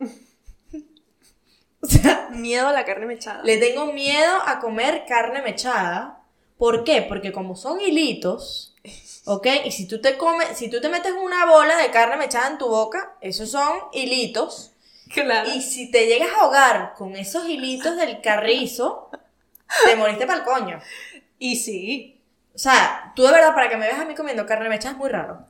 O 1.82 1.86
sea, 1.86 2.28
Miedo 2.30 2.68
a 2.68 2.72
la 2.72 2.84
carne 2.84 3.06
mechada. 3.06 3.42
le 3.42 3.56
tengo 3.56 3.86
miedo 3.86 4.36
a 4.46 4.60
comer 4.60 5.04
carne 5.08 5.40
mechada. 5.40 6.20
¿Por 6.58 6.84
qué? 6.84 7.00
Porque 7.00 7.32
como 7.32 7.56
son 7.56 7.80
hilitos, 7.80 8.76
¿ok? 9.24 9.46
Y 9.64 9.70
si 9.70 9.88
tú 9.88 9.98
te 10.00 10.18
comes, 10.18 10.58
si 10.58 10.68
tú 10.68 10.80
te 10.82 10.90
metes 10.90 11.12
una 11.12 11.46
bola 11.46 11.78
de 11.78 11.90
carne 11.90 12.18
mechada 12.18 12.48
en 12.48 12.58
tu 12.58 12.68
boca, 12.68 13.16
esos 13.22 13.50
son 13.50 13.78
hilitos. 13.92 14.72
Claro. 15.12 15.48
Y 15.54 15.62
si 15.62 15.90
te 15.90 16.06
llegas 16.06 16.28
a 16.36 16.42
ahogar 16.42 16.94
con 16.98 17.16
esos 17.16 17.48
hilitos 17.48 17.96
del 17.96 18.20
carrizo, 18.20 19.08
te 19.86 19.96
moriste 19.96 20.26
para 20.26 20.40
el 20.40 20.44
coño. 20.44 20.80
Y 21.38 21.56
sí. 21.56 22.19
O 22.54 22.58
sea, 22.58 23.12
tú 23.14 23.22
de 23.24 23.32
verdad, 23.32 23.54
para 23.54 23.68
que 23.68 23.76
me 23.76 23.86
veas 23.86 24.00
a 24.00 24.04
mí 24.04 24.14
comiendo 24.14 24.46
carne 24.46 24.68
mechada 24.68 24.92
es 24.92 24.98
muy 24.98 25.08
raro. 25.08 25.46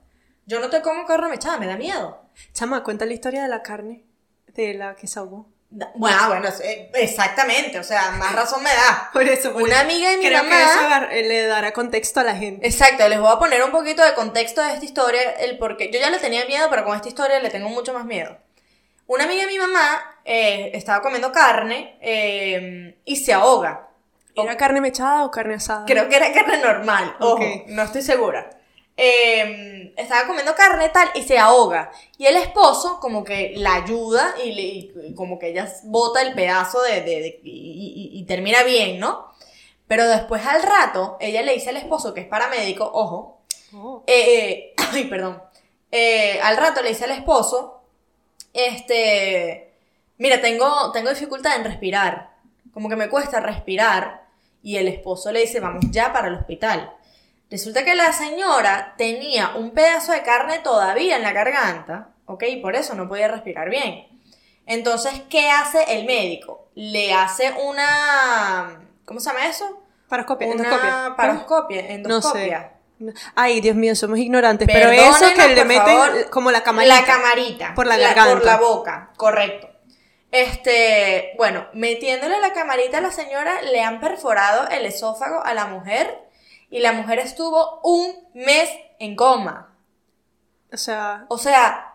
Yo 0.47 0.61
no 0.61 0.69
te 0.71 0.83
como 0.83 1.07
carne 1.07 1.29
mechada, 1.29 1.59
me 1.59 1.67
da 1.67 1.77
miedo. 1.77 2.23
Chama, 2.53 2.83
cuenta 2.83 3.07
la 3.07 3.13
historia 3.15 3.43
de 3.43 3.49
la 3.49 3.63
carne 3.63 4.05
de 4.49 4.75
la 4.75 4.95
que 4.97 5.07
se 5.07 5.19
ahogó. 5.19 5.49
Bueno, 5.95 6.17
bueno, 6.27 6.49
exactamente, 6.95 7.79
o 7.79 7.85
sea, 7.85 8.11
más 8.13 8.33
razón 8.35 8.61
me 8.63 8.71
da. 8.71 9.09
Por 9.13 9.23
eso, 9.23 9.53
por 9.53 9.63
Una 9.63 9.75
eso. 9.77 9.83
amiga 9.83 10.11
de 10.11 10.17
mi 10.17 10.25
Creo 10.27 10.43
que 10.43 10.49
mamá- 10.49 10.63
eso 10.73 10.81
agar- 10.81 11.13
eh, 11.13 11.23
le 11.29 11.47
dará 11.47 11.73
contexto 11.73 12.19
a 12.21 12.25
la 12.25 12.35
gente. 12.35 12.67
Exacto, 12.67 13.09
les 13.09 13.21
voy 13.21 13.31
a 13.33 13.39
poner 13.39 13.63
un 13.63 13.71
poquito 13.71 14.05
de 14.05 14.15
contexto 14.15 14.61
de 14.63 14.73
esta 14.73 14.85
historia, 14.85 15.23
el 15.39 15.59
porque 15.59 15.91
yo 15.93 16.01
ya 16.01 16.11
le 16.11 16.19
tenía 16.19 16.45
miedo, 16.47 16.67
pero 16.71 16.85
con 16.85 16.97
esta 16.97 17.07
historia 17.09 17.39
le 17.39 17.51
tengo 17.51 17.69
mucho 17.69 17.95
más 17.95 18.05
miedo. 18.05 18.37
Una 19.07 19.25
amiga 19.25 19.43
de 19.43 19.47
mi 19.49 19.59
mamá 19.59 20.19
eh, 20.25 20.73
estaba 20.75 21.03
comiendo 21.03 21.31
carne 21.31 21.97
eh, 22.01 22.99
y 23.05 23.17
se 23.17 23.33
ahoga. 23.33 23.90
¿Era 24.45 24.57
carne 24.57 24.81
mechada 24.81 25.25
o 25.25 25.31
carne 25.31 25.55
asada? 25.55 25.85
Creo 25.87 26.09
que 26.09 26.17
era 26.17 26.33
carne 26.33 26.59
normal, 26.59 27.17
ojo, 27.21 27.43
no 27.69 27.83
estoy 27.83 28.03
segura. 28.03 28.51
Eh, 28.97 29.95
estaba 29.97 30.27
comiendo 30.27 30.55
carne 30.55 30.89
tal 30.91 31.09
y 31.15 31.23
se 31.23 31.39
ahoga. 31.39 31.91
Y 32.19 32.27
el 32.27 32.37
esposo 32.37 32.99
como 33.01 33.25
que 33.25 33.55
la 33.57 33.75
ayuda 33.77 34.35
y, 34.45 34.53
le- 34.53 34.63
y 35.09 35.15
como 35.15 35.39
que 35.39 35.49
ella 35.49 35.73
bota 35.85 36.21
el 36.21 36.35
pedazo 36.35 36.83
de, 36.83 37.01
de- 37.01 37.21
de- 37.23 37.41
y, 37.43 38.11
y- 38.13 38.19
y 38.21 38.25
termina 38.27 38.63
bien, 38.63 38.99
¿no? 39.01 39.31
Pero 39.89 40.07
después 40.07 40.45
al 40.47 40.63
rato, 40.63 41.17
ella 41.21 41.41
le 41.43 41.55
dice 41.55 41.71
al 41.71 41.79
esposo, 41.79 42.13
que 42.13 42.21
es 42.21 42.27
paramédico, 42.27 42.89
ojo, 42.93 43.39
Oh. 43.75 44.03
eh, 44.07 44.75
eh, 44.75 44.75
ay, 44.93 45.05
perdón. 45.05 45.43
Eh, 45.93 46.39
al 46.43 46.57
rato 46.57 46.83
le 46.83 46.91
dice 46.91 47.05
al 47.05 47.13
esposo, 47.13 47.81
este, 48.53 49.73
mira, 50.19 50.41
tengo, 50.41 50.91
tengo 50.93 51.11
dificultad 51.11 51.57
en 51.57 51.65
respirar, 51.65 52.31
como 52.73 52.89
que 52.89 52.97
me 52.97 53.09
cuesta 53.09 53.41
respirar, 53.41 54.20
y 54.63 54.77
el 54.77 54.89
esposo 54.89 55.33
le 55.33 55.41
dice, 55.41 55.61
vamos 55.61 55.85
ya 55.91 56.13
para 56.13 56.29
el 56.29 56.35
hospital. 56.35 56.93
Resulta 57.51 57.85
que 57.85 57.95
la 57.95 58.13
señora 58.13 58.95
tenía 58.97 59.55
un 59.57 59.73
pedazo 59.73 60.13
de 60.13 60.23
carne 60.23 60.59
todavía 60.61 61.17
en 61.17 61.23
la 61.23 61.33
garganta, 61.33 62.09
¿ok? 62.27 62.45
Y 62.49 62.57
por 62.57 62.77
eso 62.77 62.95
no 62.95 63.09
podía 63.09 63.29
respirar 63.29 63.69
bien. 63.71 64.07
Entonces, 64.67 65.23
¿qué 65.29 65.51
hace 65.51 65.83
el 65.99 66.07
médico? 66.07 66.69
Le 66.77 67.13
hace 67.13 67.53
una, 67.67 68.81
¿cómo 69.05 69.19
se 69.19 69.31
llama 69.31 69.47
eso? 69.49 69.83
Paroscopia, 70.09 70.47
Una 70.49 70.57
endoscopia. 70.65 71.15
paroscopia, 71.17 71.83
No 71.83 71.89
sé. 71.89 71.95
endoscopia. 71.95 72.73
No. 73.01 73.13
Ay, 73.35 73.61
Dios 73.63 73.75
mío, 73.77 73.97
somos 73.97 74.19
ignorantes. 74.19 74.69
pero 74.71 74.91
eso 74.91 75.25
que 75.35 75.49
le 75.55 75.65
meten 75.65 75.87
favor. 75.87 76.31
como 76.31 76.51
la 76.51 76.63
camarita. 76.63 77.01
La 77.01 77.07
camarita. 77.07 77.75
Por 77.75 77.87
la 77.87 77.97
garganta. 77.97 78.35
Por 78.35 78.45
la 78.45 78.57
boca, 78.59 79.11
correcto. 79.17 79.69
Este, 80.33 81.33
bueno, 81.37 81.67
metiéndole 81.75 82.41
la 82.41 82.53
camarita 82.53 82.99
a 82.99 83.01
la 83.01 83.11
señora, 83.11 83.63
le 83.63 83.83
han 83.83 84.01
perforado 84.01 84.69
el 84.69 84.87
esófago 84.87 85.43
a 85.45 85.55
la 85.55 85.67
mujer 85.67 86.19
y 86.71 86.79
la 86.81 86.93
mujer 86.93 87.19
estuvo 87.19 87.81
un 87.83 88.15
mes 88.35 88.71
en 88.99 89.17
coma. 89.17 89.75
O 90.73 90.77
sea, 90.77 91.25
O 91.29 91.37
sea, 91.39 91.95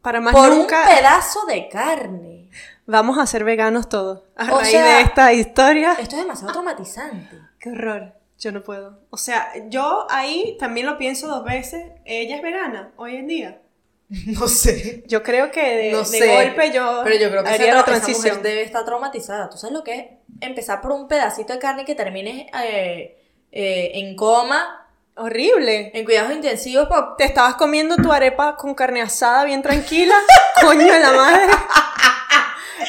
para 0.00 0.20
más 0.20 0.32
por 0.34 0.48
nunca 0.48 0.82
un 0.82 0.96
pedazo 0.96 1.44
de 1.46 1.68
carne. 1.68 2.48
vamos 2.86 3.18
a 3.18 3.26
ser 3.26 3.44
veganos 3.44 3.88
todos. 3.88 4.22
A 4.36 4.52
O 4.52 4.58
raíz 4.60 4.70
sea- 4.70 4.84
de 4.96 5.00
esta 5.02 5.32
historia. 5.34 5.92
Esto 5.98 6.16
es 6.16 6.22
demasiado 6.22 6.52
traumatizante. 6.52 7.38
Qué 7.58 7.70
horror. 7.70 8.14
Yo 8.38 8.50
no 8.50 8.62
puedo. 8.62 8.98
O 9.10 9.16
sea, 9.16 9.52
yo 9.68 10.06
ahí 10.10 10.56
también 10.58 10.86
lo 10.86 10.98
pienso 10.98 11.28
dos 11.28 11.44
veces. 11.44 11.92
Ella 12.04 12.36
es 12.36 12.42
vegana 12.42 12.92
hoy 12.96 13.16
en 13.16 13.26
día. 13.28 13.60
No 14.26 14.48
sé. 14.48 15.02
Yo 15.06 15.22
creo 15.22 15.50
que 15.50 15.60
de, 15.76 15.92
No 15.92 15.98
de 16.00 16.04
sé. 16.04 16.34
golpe 16.44 16.70
yo 16.72 17.00
Pero 17.04 17.16
yo 17.16 17.30
creo 17.30 17.42
que 17.42 17.48
haría 17.50 17.66
esa, 17.66 17.74
la 17.74 17.80
esa 17.80 17.86
transición. 17.86 18.36
mujer 18.38 18.42
debe 18.42 18.62
estar 18.62 18.84
traumatizada. 18.84 19.48
¿Tú 19.50 19.56
sabes 19.56 19.72
lo 19.74 19.82
que 19.84 19.94
es? 19.94 20.06
Empezar 20.40 20.80
por 20.80 20.92
un 20.92 21.08
pedacito 21.08 21.52
de 21.52 21.58
carne 21.58 21.84
que 21.84 21.94
termine 21.94 22.50
eh, 22.62 23.16
eh, 23.52 23.90
en 23.94 24.14
coma, 24.16 24.86
Horrible. 25.16 25.90
en 25.94 26.04
cuidados 26.04 26.32
intensivos. 26.32 26.86
por- 26.88 27.16
Te 27.16 27.24
estabas 27.24 27.54
comiendo 27.54 27.96
tu 27.96 28.12
arepa 28.12 28.56
con 28.56 28.74
carne 28.74 29.00
asada 29.00 29.44
bien 29.44 29.62
tranquila. 29.62 30.14
Coño 30.60 30.92
de 30.92 31.00
la 31.00 31.12
madre. 31.12 31.46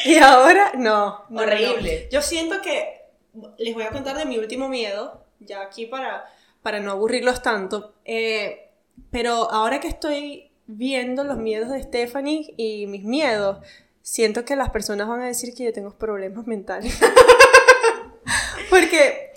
Y 0.04 0.18
ahora, 0.18 0.72
no. 0.76 1.24
no, 1.30 1.42
Horrible. 1.42 2.04
no. 2.06 2.10
Yo 2.12 2.22
siento 2.22 2.62
que 2.62 3.02
les 3.58 3.74
voy 3.74 3.84
a 3.84 3.90
contar 3.90 4.18
de 4.18 4.26
mi 4.26 4.38
último 4.38 4.68
miedo, 4.70 5.24
ya 5.40 5.62
aquí 5.62 5.86
para, 5.88 6.26
para 6.62 6.80
no 6.80 6.92
aburrirlos 6.92 7.42
tanto. 7.42 7.94
Eh, 8.04 8.70
pero 9.12 9.50
ahora 9.52 9.80
que 9.80 9.88
estoy 9.88 10.45
viendo 10.68 11.24
los 11.24 11.38
miedos 11.38 11.70
de 11.70 11.84
Stephanie 11.84 12.54
y 12.58 12.88
mis 12.88 13.04
miedos, 13.04 13.60
siento 14.02 14.46
que 14.46 14.56
las 14.56 14.70
personas 14.70 15.08
van 15.08 15.22
a 15.22 15.28
decir 15.28 15.54
que 15.54 15.66
yo 15.66 15.74
tengo 15.74 15.92
problemas 15.92 16.48
mentales. 16.48 17.00
Porque 18.70 19.32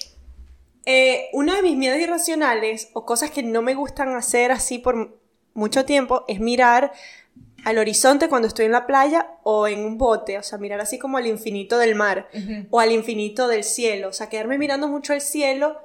eh, 0.85 1.29
uno 1.33 1.55
de 1.55 1.63
mis 1.63 1.77
miedos 1.77 1.99
irracionales 1.99 2.91
o 2.93 3.05
cosas 3.05 3.31
que 3.31 3.43
no 3.43 3.63
me 3.63 3.75
gustan 3.75 4.15
hacer 4.15 4.53
así 4.53 4.79
por 4.79 5.19
mucho 5.55 5.85
tiempo 5.85 6.25
es 6.29 6.41
mirar 6.41 6.93
al 7.65 7.79
horizonte 7.79 8.29
cuando 8.29 8.49
estoy 8.49 8.67
en 8.67 8.73
la 8.73 8.87
playa 8.87 9.33
o 9.43 9.67
en 9.69 9.85
un 9.85 9.99
bote, 9.99 10.39
o 10.39 10.43
sea, 10.43 10.59
mirar 10.59 10.81
así 10.81 10.99
como 10.99 11.19
al 11.19 11.27
infinito 11.27 11.77
del 11.77 11.95
mar 11.95 12.29
o 12.71 12.81
al 12.81 12.93
infinito 12.93 13.49
del 13.49 13.65
cielo, 13.65 14.09
o 14.09 14.13
sea, 14.13 14.29
quedarme 14.29 14.59
mirando 14.59 14.89
mucho 14.89 15.13
al 15.13 15.21
cielo 15.21 15.77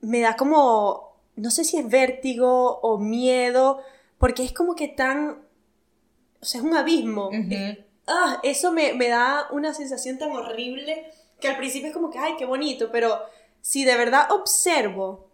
me 0.00 0.20
da 0.20 0.36
como, 0.36 1.16
no 1.36 1.50
sé 1.50 1.64
si 1.64 1.78
es 1.78 1.88
vértigo 1.88 2.78
o 2.80 2.98
miedo, 2.98 3.80
porque 4.18 4.44
es 4.44 4.52
como 4.52 4.74
que 4.74 4.88
tan, 4.88 5.42
o 6.40 6.44
sea, 6.44 6.60
es 6.60 6.66
un 6.66 6.76
abismo. 6.76 7.30
Es- 7.32 7.78
ah, 8.06 8.40
eso 8.42 8.72
me, 8.72 8.92
me 8.94 9.08
da 9.08 9.46
una 9.50 9.74
sensación 9.74 10.18
tan 10.18 10.30
horrible 10.32 11.10
que 11.40 11.48
al 11.48 11.56
principio 11.56 11.88
es 11.88 11.94
como 11.94 12.10
que, 12.10 12.18
ay, 12.18 12.34
qué 12.38 12.44
bonito, 12.44 12.90
pero 12.90 13.18
si 13.60 13.84
de 13.84 13.96
verdad 13.96 14.30
observo, 14.32 15.28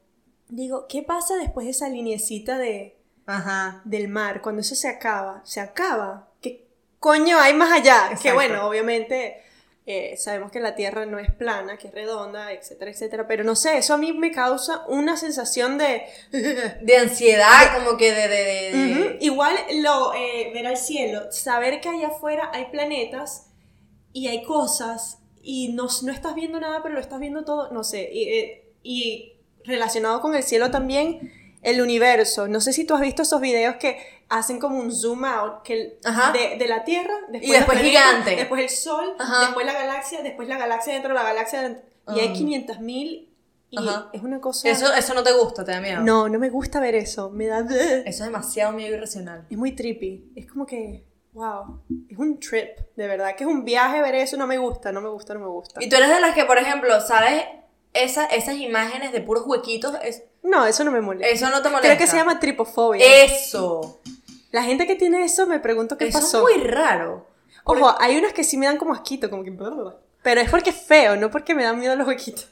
digo, 0.49 0.87
¿qué 0.89 1.03
pasa 1.03 1.37
después 1.37 1.65
de 1.67 1.71
esa 1.71 1.89
linecita 1.89 2.59
de, 2.59 2.99
Ajá. 3.27 3.81
del 3.85 4.09
mar? 4.09 4.43
Cuando 4.43 4.61
eso 4.61 4.75
se 4.75 4.89
acaba, 4.89 5.41
se 5.45 5.61
acaba. 5.61 6.29
¿Qué 6.43 6.67
coño 7.01 7.39
hay 7.39 7.55
más 7.55 7.73
allá? 7.73 8.11
Que 8.23 8.33
bueno, 8.33 8.67
obviamente 8.69 9.43
eh, 9.87 10.17
sabemos 10.17 10.51
que 10.51 10.61
la 10.61 10.75
Tierra 10.75 11.05
no 11.07 11.19
es 11.19 11.31
plana, 11.33 11.77
que 11.77 11.89
es 11.89 11.95
redonda, 11.95 12.53
etcétera, 12.53 12.91
etcétera, 12.91 13.27
pero 13.27 13.45
no 13.45 13.55
sé, 13.55 13.77
eso 13.77 13.93
a 13.95 13.99
mí 13.99 14.13
me 14.15 14.31
causa 14.33 14.83
una 14.89 15.17
sensación 15.17 15.77
de... 15.79 16.03
De 16.81 16.97
ansiedad, 16.97 17.77
como 17.79 17.97
que 17.99 18.13
de... 18.13 18.29
de, 18.29 18.45
de- 18.45 18.73
de- 18.73 18.93
Ujú. 18.93 19.17
Igual 19.21 19.55
lo, 19.83 20.15
eh, 20.15 20.51
ver 20.55 20.67
al 20.67 20.77
cielo, 20.79 21.31
saber 21.31 21.81
que 21.81 21.89
allá 21.91 22.09
afuera 22.09 22.51
hay 22.55 22.67
planetas 22.67 23.51
y 24.13 24.29
hay 24.29 24.43
cosas 24.45 25.19
y 25.43 25.73
no, 25.75 25.89
no 26.03 26.13
estás 26.13 26.35
viendo 26.35 26.59
nada, 26.61 26.83
pero 26.83 26.95
lo 26.95 27.01
estás 27.01 27.21
viendo 27.21 27.45
todo, 27.45 27.71
no 27.71 27.85
sé. 27.85 28.09
Y, 28.13 28.23
eh, 28.31 28.73
y 28.83 29.33
relacionado 29.65 30.21
con 30.21 30.35
el 30.35 30.43
cielo 30.43 30.71
también, 30.71 31.31
el 31.65 31.81
universo. 31.81 32.47
No 32.49 32.61
sé 32.61 32.73
si 32.73 32.85
tú 32.85 32.95
has 32.95 33.01
visto 33.01 33.23
esos 33.23 33.41
videos 33.41 33.77
que 33.77 33.99
hacen 34.29 34.59
como 34.59 34.79
un 34.79 34.91
zoom 34.93 35.25
out 35.25 35.63
que 35.63 35.99
de, 36.33 36.57
de 36.59 36.67
la 36.69 36.85
Tierra, 36.85 37.15
después, 37.29 37.49
Y 37.49 37.53
después 37.53 37.79
gigante. 37.81 38.37
después 38.37 38.63
el 38.63 38.69
Sol, 38.71 39.15
Ajá. 39.19 39.41
después 39.47 39.67
la 39.67 39.73
galaxia, 39.75 40.23
después 40.23 40.49
la 40.49 40.59
galaxia 40.59 40.93
dentro 40.93 41.11
de 41.11 41.15
la 41.15 41.23
galaxia. 41.25 41.63
dentro- 41.63 41.83
y 42.15 42.21
hay 42.21 42.29
Ah. 42.29 42.33
500 42.33 42.81
mil 42.81 43.31
y 43.71 43.79
Ajá. 43.79 44.11
es 44.13 44.23
una 44.23 44.41
cosa... 44.41 44.69
Eso, 44.69 44.93
eso 44.95 45.15
no 45.15 45.23
te 45.23 45.33
gusta, 45.33 45.65
te 45.65 45.73
da 45.73 45.81
miedo. 45.81 46.01
No, 46.03 46.29
no 46.29 46.39
me 46.39 46.49
gusta 46.51 46.79
ver 46.81 46.95
eso. 46.95 47.31
Me 47.31 47.47
da... 47.47 47.61
Eso 47.61 48.05
es 48.07 48.19
demasiado 48.21 48.73
miedo 48.73 48.95
irracional. 48.97 49.47
Es 49.51 49.57
muy 49.59 49.73
trippy. 49.73 50.31
Es 50.37 50.47
como 50.47 50.65
que, 50.67 51.05
wow, 51.33 51.83
es 52.09 52.17
un 52.19 52.39
trip, 52.39 52.79
de 52.95 53.07
verdad, 53.09 53.35
que 53.37 53.45
es 53.45 53.49
un 53.51 53.65
viaje 53.65 54.01
ver 54.01 54.15
eso, 54.17 54.37
no 54.37 54.47
me 54.47 54.59
gusta, 54.59 54.93
no 54.93 55.01
me 55.01 55.09
gusta, 55.09 55.35
no 55.35 55.41
me 55.41 55.47
gusta. 55.49 55.83
Y 55.83 55.89
tú 55.89 55.97
eres 55.97 56.09
de 56.11 56.21
las 56.21 56.35
que, 56.35 56.45
por 56.45 56.59
ejemplo, 56.59 57.01
¿sabes? 57.01 57.43
Esa, 57.95 58.27
esas 58.27 58.57
imágenes 58.57 59.13
de 59.13 59.21
puros 59.21 59.45
huequitos, 59.47 59.95
es- 60.03 60.25
No, 60.43 60.67
eso 60.67 60.85
no 60.85 60.91
me 60.91 61.01
molesta. 61.01 61.29
eso 61.29 61.49
no 61.49 61.63
te 61.63 61.69
molesta. 61.71 61.89
Creo 61.89 61.99
que 61.99 62.07
se 62.07 62.17
llama 62.17 62.39
tripofobia. 62.41 63.05
Eso. 63.25 64.01
La 64.51 64.63
gente 64.63 64.87
que 64.87 64.97
tiene 64.97 65.25
eso 65.25 65.47
me 65.47 65.59
pregunto 65.61 65.97
qué 65.97 66.09
Eso 66.09 66.19
pasó. 66.21 66.49
es 66.49 66.57
muy 66.59 66.65
raro. 66.67 67.27
Ojo, 67.65 67.95
hay 67.99 68.17
unas 68.19 68.33
que 68.35 68.45
sí 68.45 68.57
me 68.59 68.67
dan 68.67 68.77
como 68.77 68.93
asquito, 68.93 69.31
como 69.31 69.43
que... 69.43 69.53
Pero 70.23 70.41
es 70.41 70.51
porque 70.51 70.71
es 70.71 70.77
feo, 70.77 71.17
no 71.17 71.31
porque 71.31 71.55
me 71.55 71.65
dan 71.65 71.79
miedo 71.79 71.97
los 71.97 72.07
huequitos. 72.07 72.49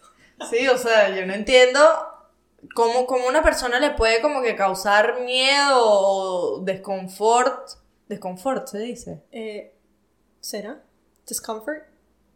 Sí, 0.50 0.66
o 0.68 0.76
sea, 0.78 1.10
yo 1.14 1.26
no 1.26 1.34
entiendo 1.34 1.80
cómo, 2.74 3.06
cómo 3.06 3.26
una 3.28 3.42
persona 3.42 3.78
le 3.78 3.90
puede 3.90 4.20
como 4.22 4.42
que 4.42 4.56
causar 4.56 5.20
miedo 5.20 5.78
o 5.80 6.60
desconfort. 6.64 7.68
Desconfort 8.08 8.66
se 8.68 8.78
dice. 8.78 9.22
Eh, 9.30 9.74
¿Será? 10.40 10.82
¿Discomfort? 11.26 11.84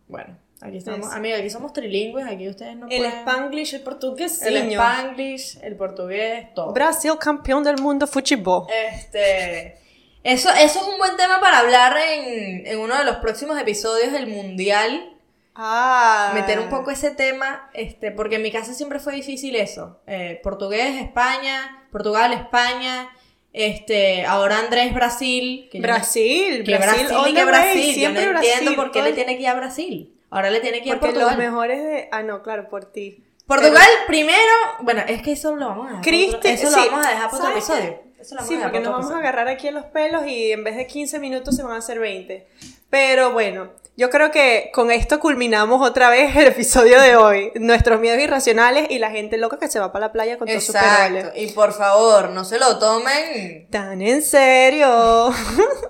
Bueno, 0.09 0.39
aquí 0.61 0.79
estamos. 0.79 1.09
Es- 1.09 1.13
Amiga, 1.15 1.39
aquí 1.39 1.51
somos 1.51 1.73
trilingües, 1.73 2.27
aquí 2.27 2.49
ustedes 2.49 2.77
no 2.77 2.87
El 2.89 2.99
pueden. 2.99 3.19
spanglish, 3.21 3.75
el 3.75 3.81
portugués, 3.83 4.43
el 4.43 4.57
spanglish, 4.73 5.59
el 5.63 5.77
portugués, 5.77 6.55
todo. 6.55 6.73
Brasil 6.73 7.13
campeón 7.21 7.63
del 7.65 7.77
mundo 7.81 8.07
fútbol. 8.07 8.67
Este. 8.71 9.79
Eso, 10.23 10.49
eso 10.51 10.81
es 10.81 10.87
un 10.89 10.99
buen 10.99 11.17
tema 11.17 11.41
para 11.41 11.61
hablar 11.61 11.97
en, 11.99 12.67
en 12.67 12.79
uno 12.81 12.99
de 12.99 13.05
los 13.05 13.17
próximos 13.19 13.59
episodios 13.61 14.11
del 14.13 14.27
Mundial. 14.27 15.13
Ah. 15.55 16.33
Meter 16.35 16.59
un 16.59 16.69
poco 16.69 16.91
ese 16.91 17.13
tema, 17.13 17.71
este, 17.73 18.11
porque 18.11 18.37
en 18.37 18.43
mi 18.43 18.51
casa 18.51 18.75
siempre 18.75 18.99
fue 18.99 19.15
difícil 19.15 19.55
eso. 19.57 20.01
Eh, 20.07 20.41
portugués, 20.43 21.01
España, 21.01 21.87
Portugal, 21.93 22.33
España, 22.33 23.09
este, 23.53 24.27
ahora 24.27 24.59
Andrés, 24.59 24.93
Brasil. 24.93 25.69
que 25.71 25.79
yo 25.79 25.83
Brasil, 25.83 26.65
que 26.65 26.77
Brasil, 26.77 27.07
Brasil 27.07 27.31
y 27.31 27.33
que 27.35 27.39
way, 27.39 27.47
Brasil. 27.47 27.81
Yo 27.83 27.87
no 27.89 27.95
siempre 27.95 28.23
entiendo 28.25 28.41
Brasil, 28.41 28.75
por 28.77 28.91
qué 28.91 28.99
todo- 28.99 29.09
le 29.09 29.15
tiene 29.15 29.37
que 29.37 29.43
ir 29.43 29.49
a 29.49 29.55
Brasil. 29.55 30.13
Ahora 30.37 30.51
le 30.51 30.61
tiene 30.61 30.81
que 30.83 30.89
ir 30.91 30.95
a 30.95 31.01
Porque 31.01 31.15
Portugal. 31.15 31.37
los 31.39 31.45
mejores 31.45 31.83
de... 31.83 32.09
Ah, 32.13 32.23
no, 32.23 32.43
claro, 32.43 32.69
por 32.69 32.85
ti. 32.85 33.25
Portugal 33.47 33.87
primero, 34.07 34.39
bueno, 34.81 35.03
es 35.07 35.23
que 35.23 35.33
eso 35.33 35.55
lo 35.57 35.69
vamos 35.69 35.87
a 35.87 35.89
dejar. 35.89 36.01
otro- 36.01 36.11
Cristi, 36.11 36.49
eso 36.49 36.67
sí. 36.69 36.75
lo 36.85 36.91
vamos 36.91 37.07
a 37.07 37.11
dejar 37.11 37.31
para 37.31 37.43
otro 37.43 37.53
episodio. 37.57 37.99
Eso 38.21 38.35
lo 38.35 38.41
vamos 38.41 38.49
Sí, 38.49 38.55
a 38.55 38.57
dejar 38.57 38.71
porque 38.73 38.85
nos 38.85 38.93
vamos 38.93 39.11
a 39.13 39.19
agarrar 39.19 39.49
aquí 39.49 39.69
en 39.69 39.75
los 39.75 39.85
pelos 39.87 40.27
y 40.27 40.53
en 40.53 40.65
vez 40.65 40.77
de 40.77 40.87
15 40.87 41.19
minutos 41.21 41.55
se 41.57 41.63
van 41.63 41.73
a 41.75 41.79
hacer 41.79 41.99
20. 42.01 42.47
Pero 42.91 43.33
bueno, 43.33 43.71
yo 43.97 44.11
creo 44.11 44.31
que 44.31 44.71
con 44.75 44.91
esto 44.91 45.21
culminamos 45.21 45.81
otra 45.87 46.09
vez 46.11 46.35
el 46.37 46.47
episodio 46.49 47.01
de 47.01 47.17
hoy. 47.17 47.53
Nuestros 47.57 48.01
miedos 48.01 48.21
irracionales 48.21 48.87
y 48.91 48.99
la 48.99 49.11
gente 49.11 49.37
loca 49.39 49.59
que 49.59 49.69
se 49.69 49.79
va 49.81 49.93
para 49.93 50.07
la 50.07 50.13
playa 50.13 50.39
con 50.39 50.49
todos 50.49 50.65
sus 50.65 50.75
Exacto. 50.75 51.33
Y 51.37 51.49
por 51.53 51.73
favor, 51.73 52.31
no 52.31 52.45
se 52.45 52.59
lo 52.59 52.79
tomen 52.79 53.69
Tan 53.71 54.03
en 54.03 54.23
serio. 54.23 55.31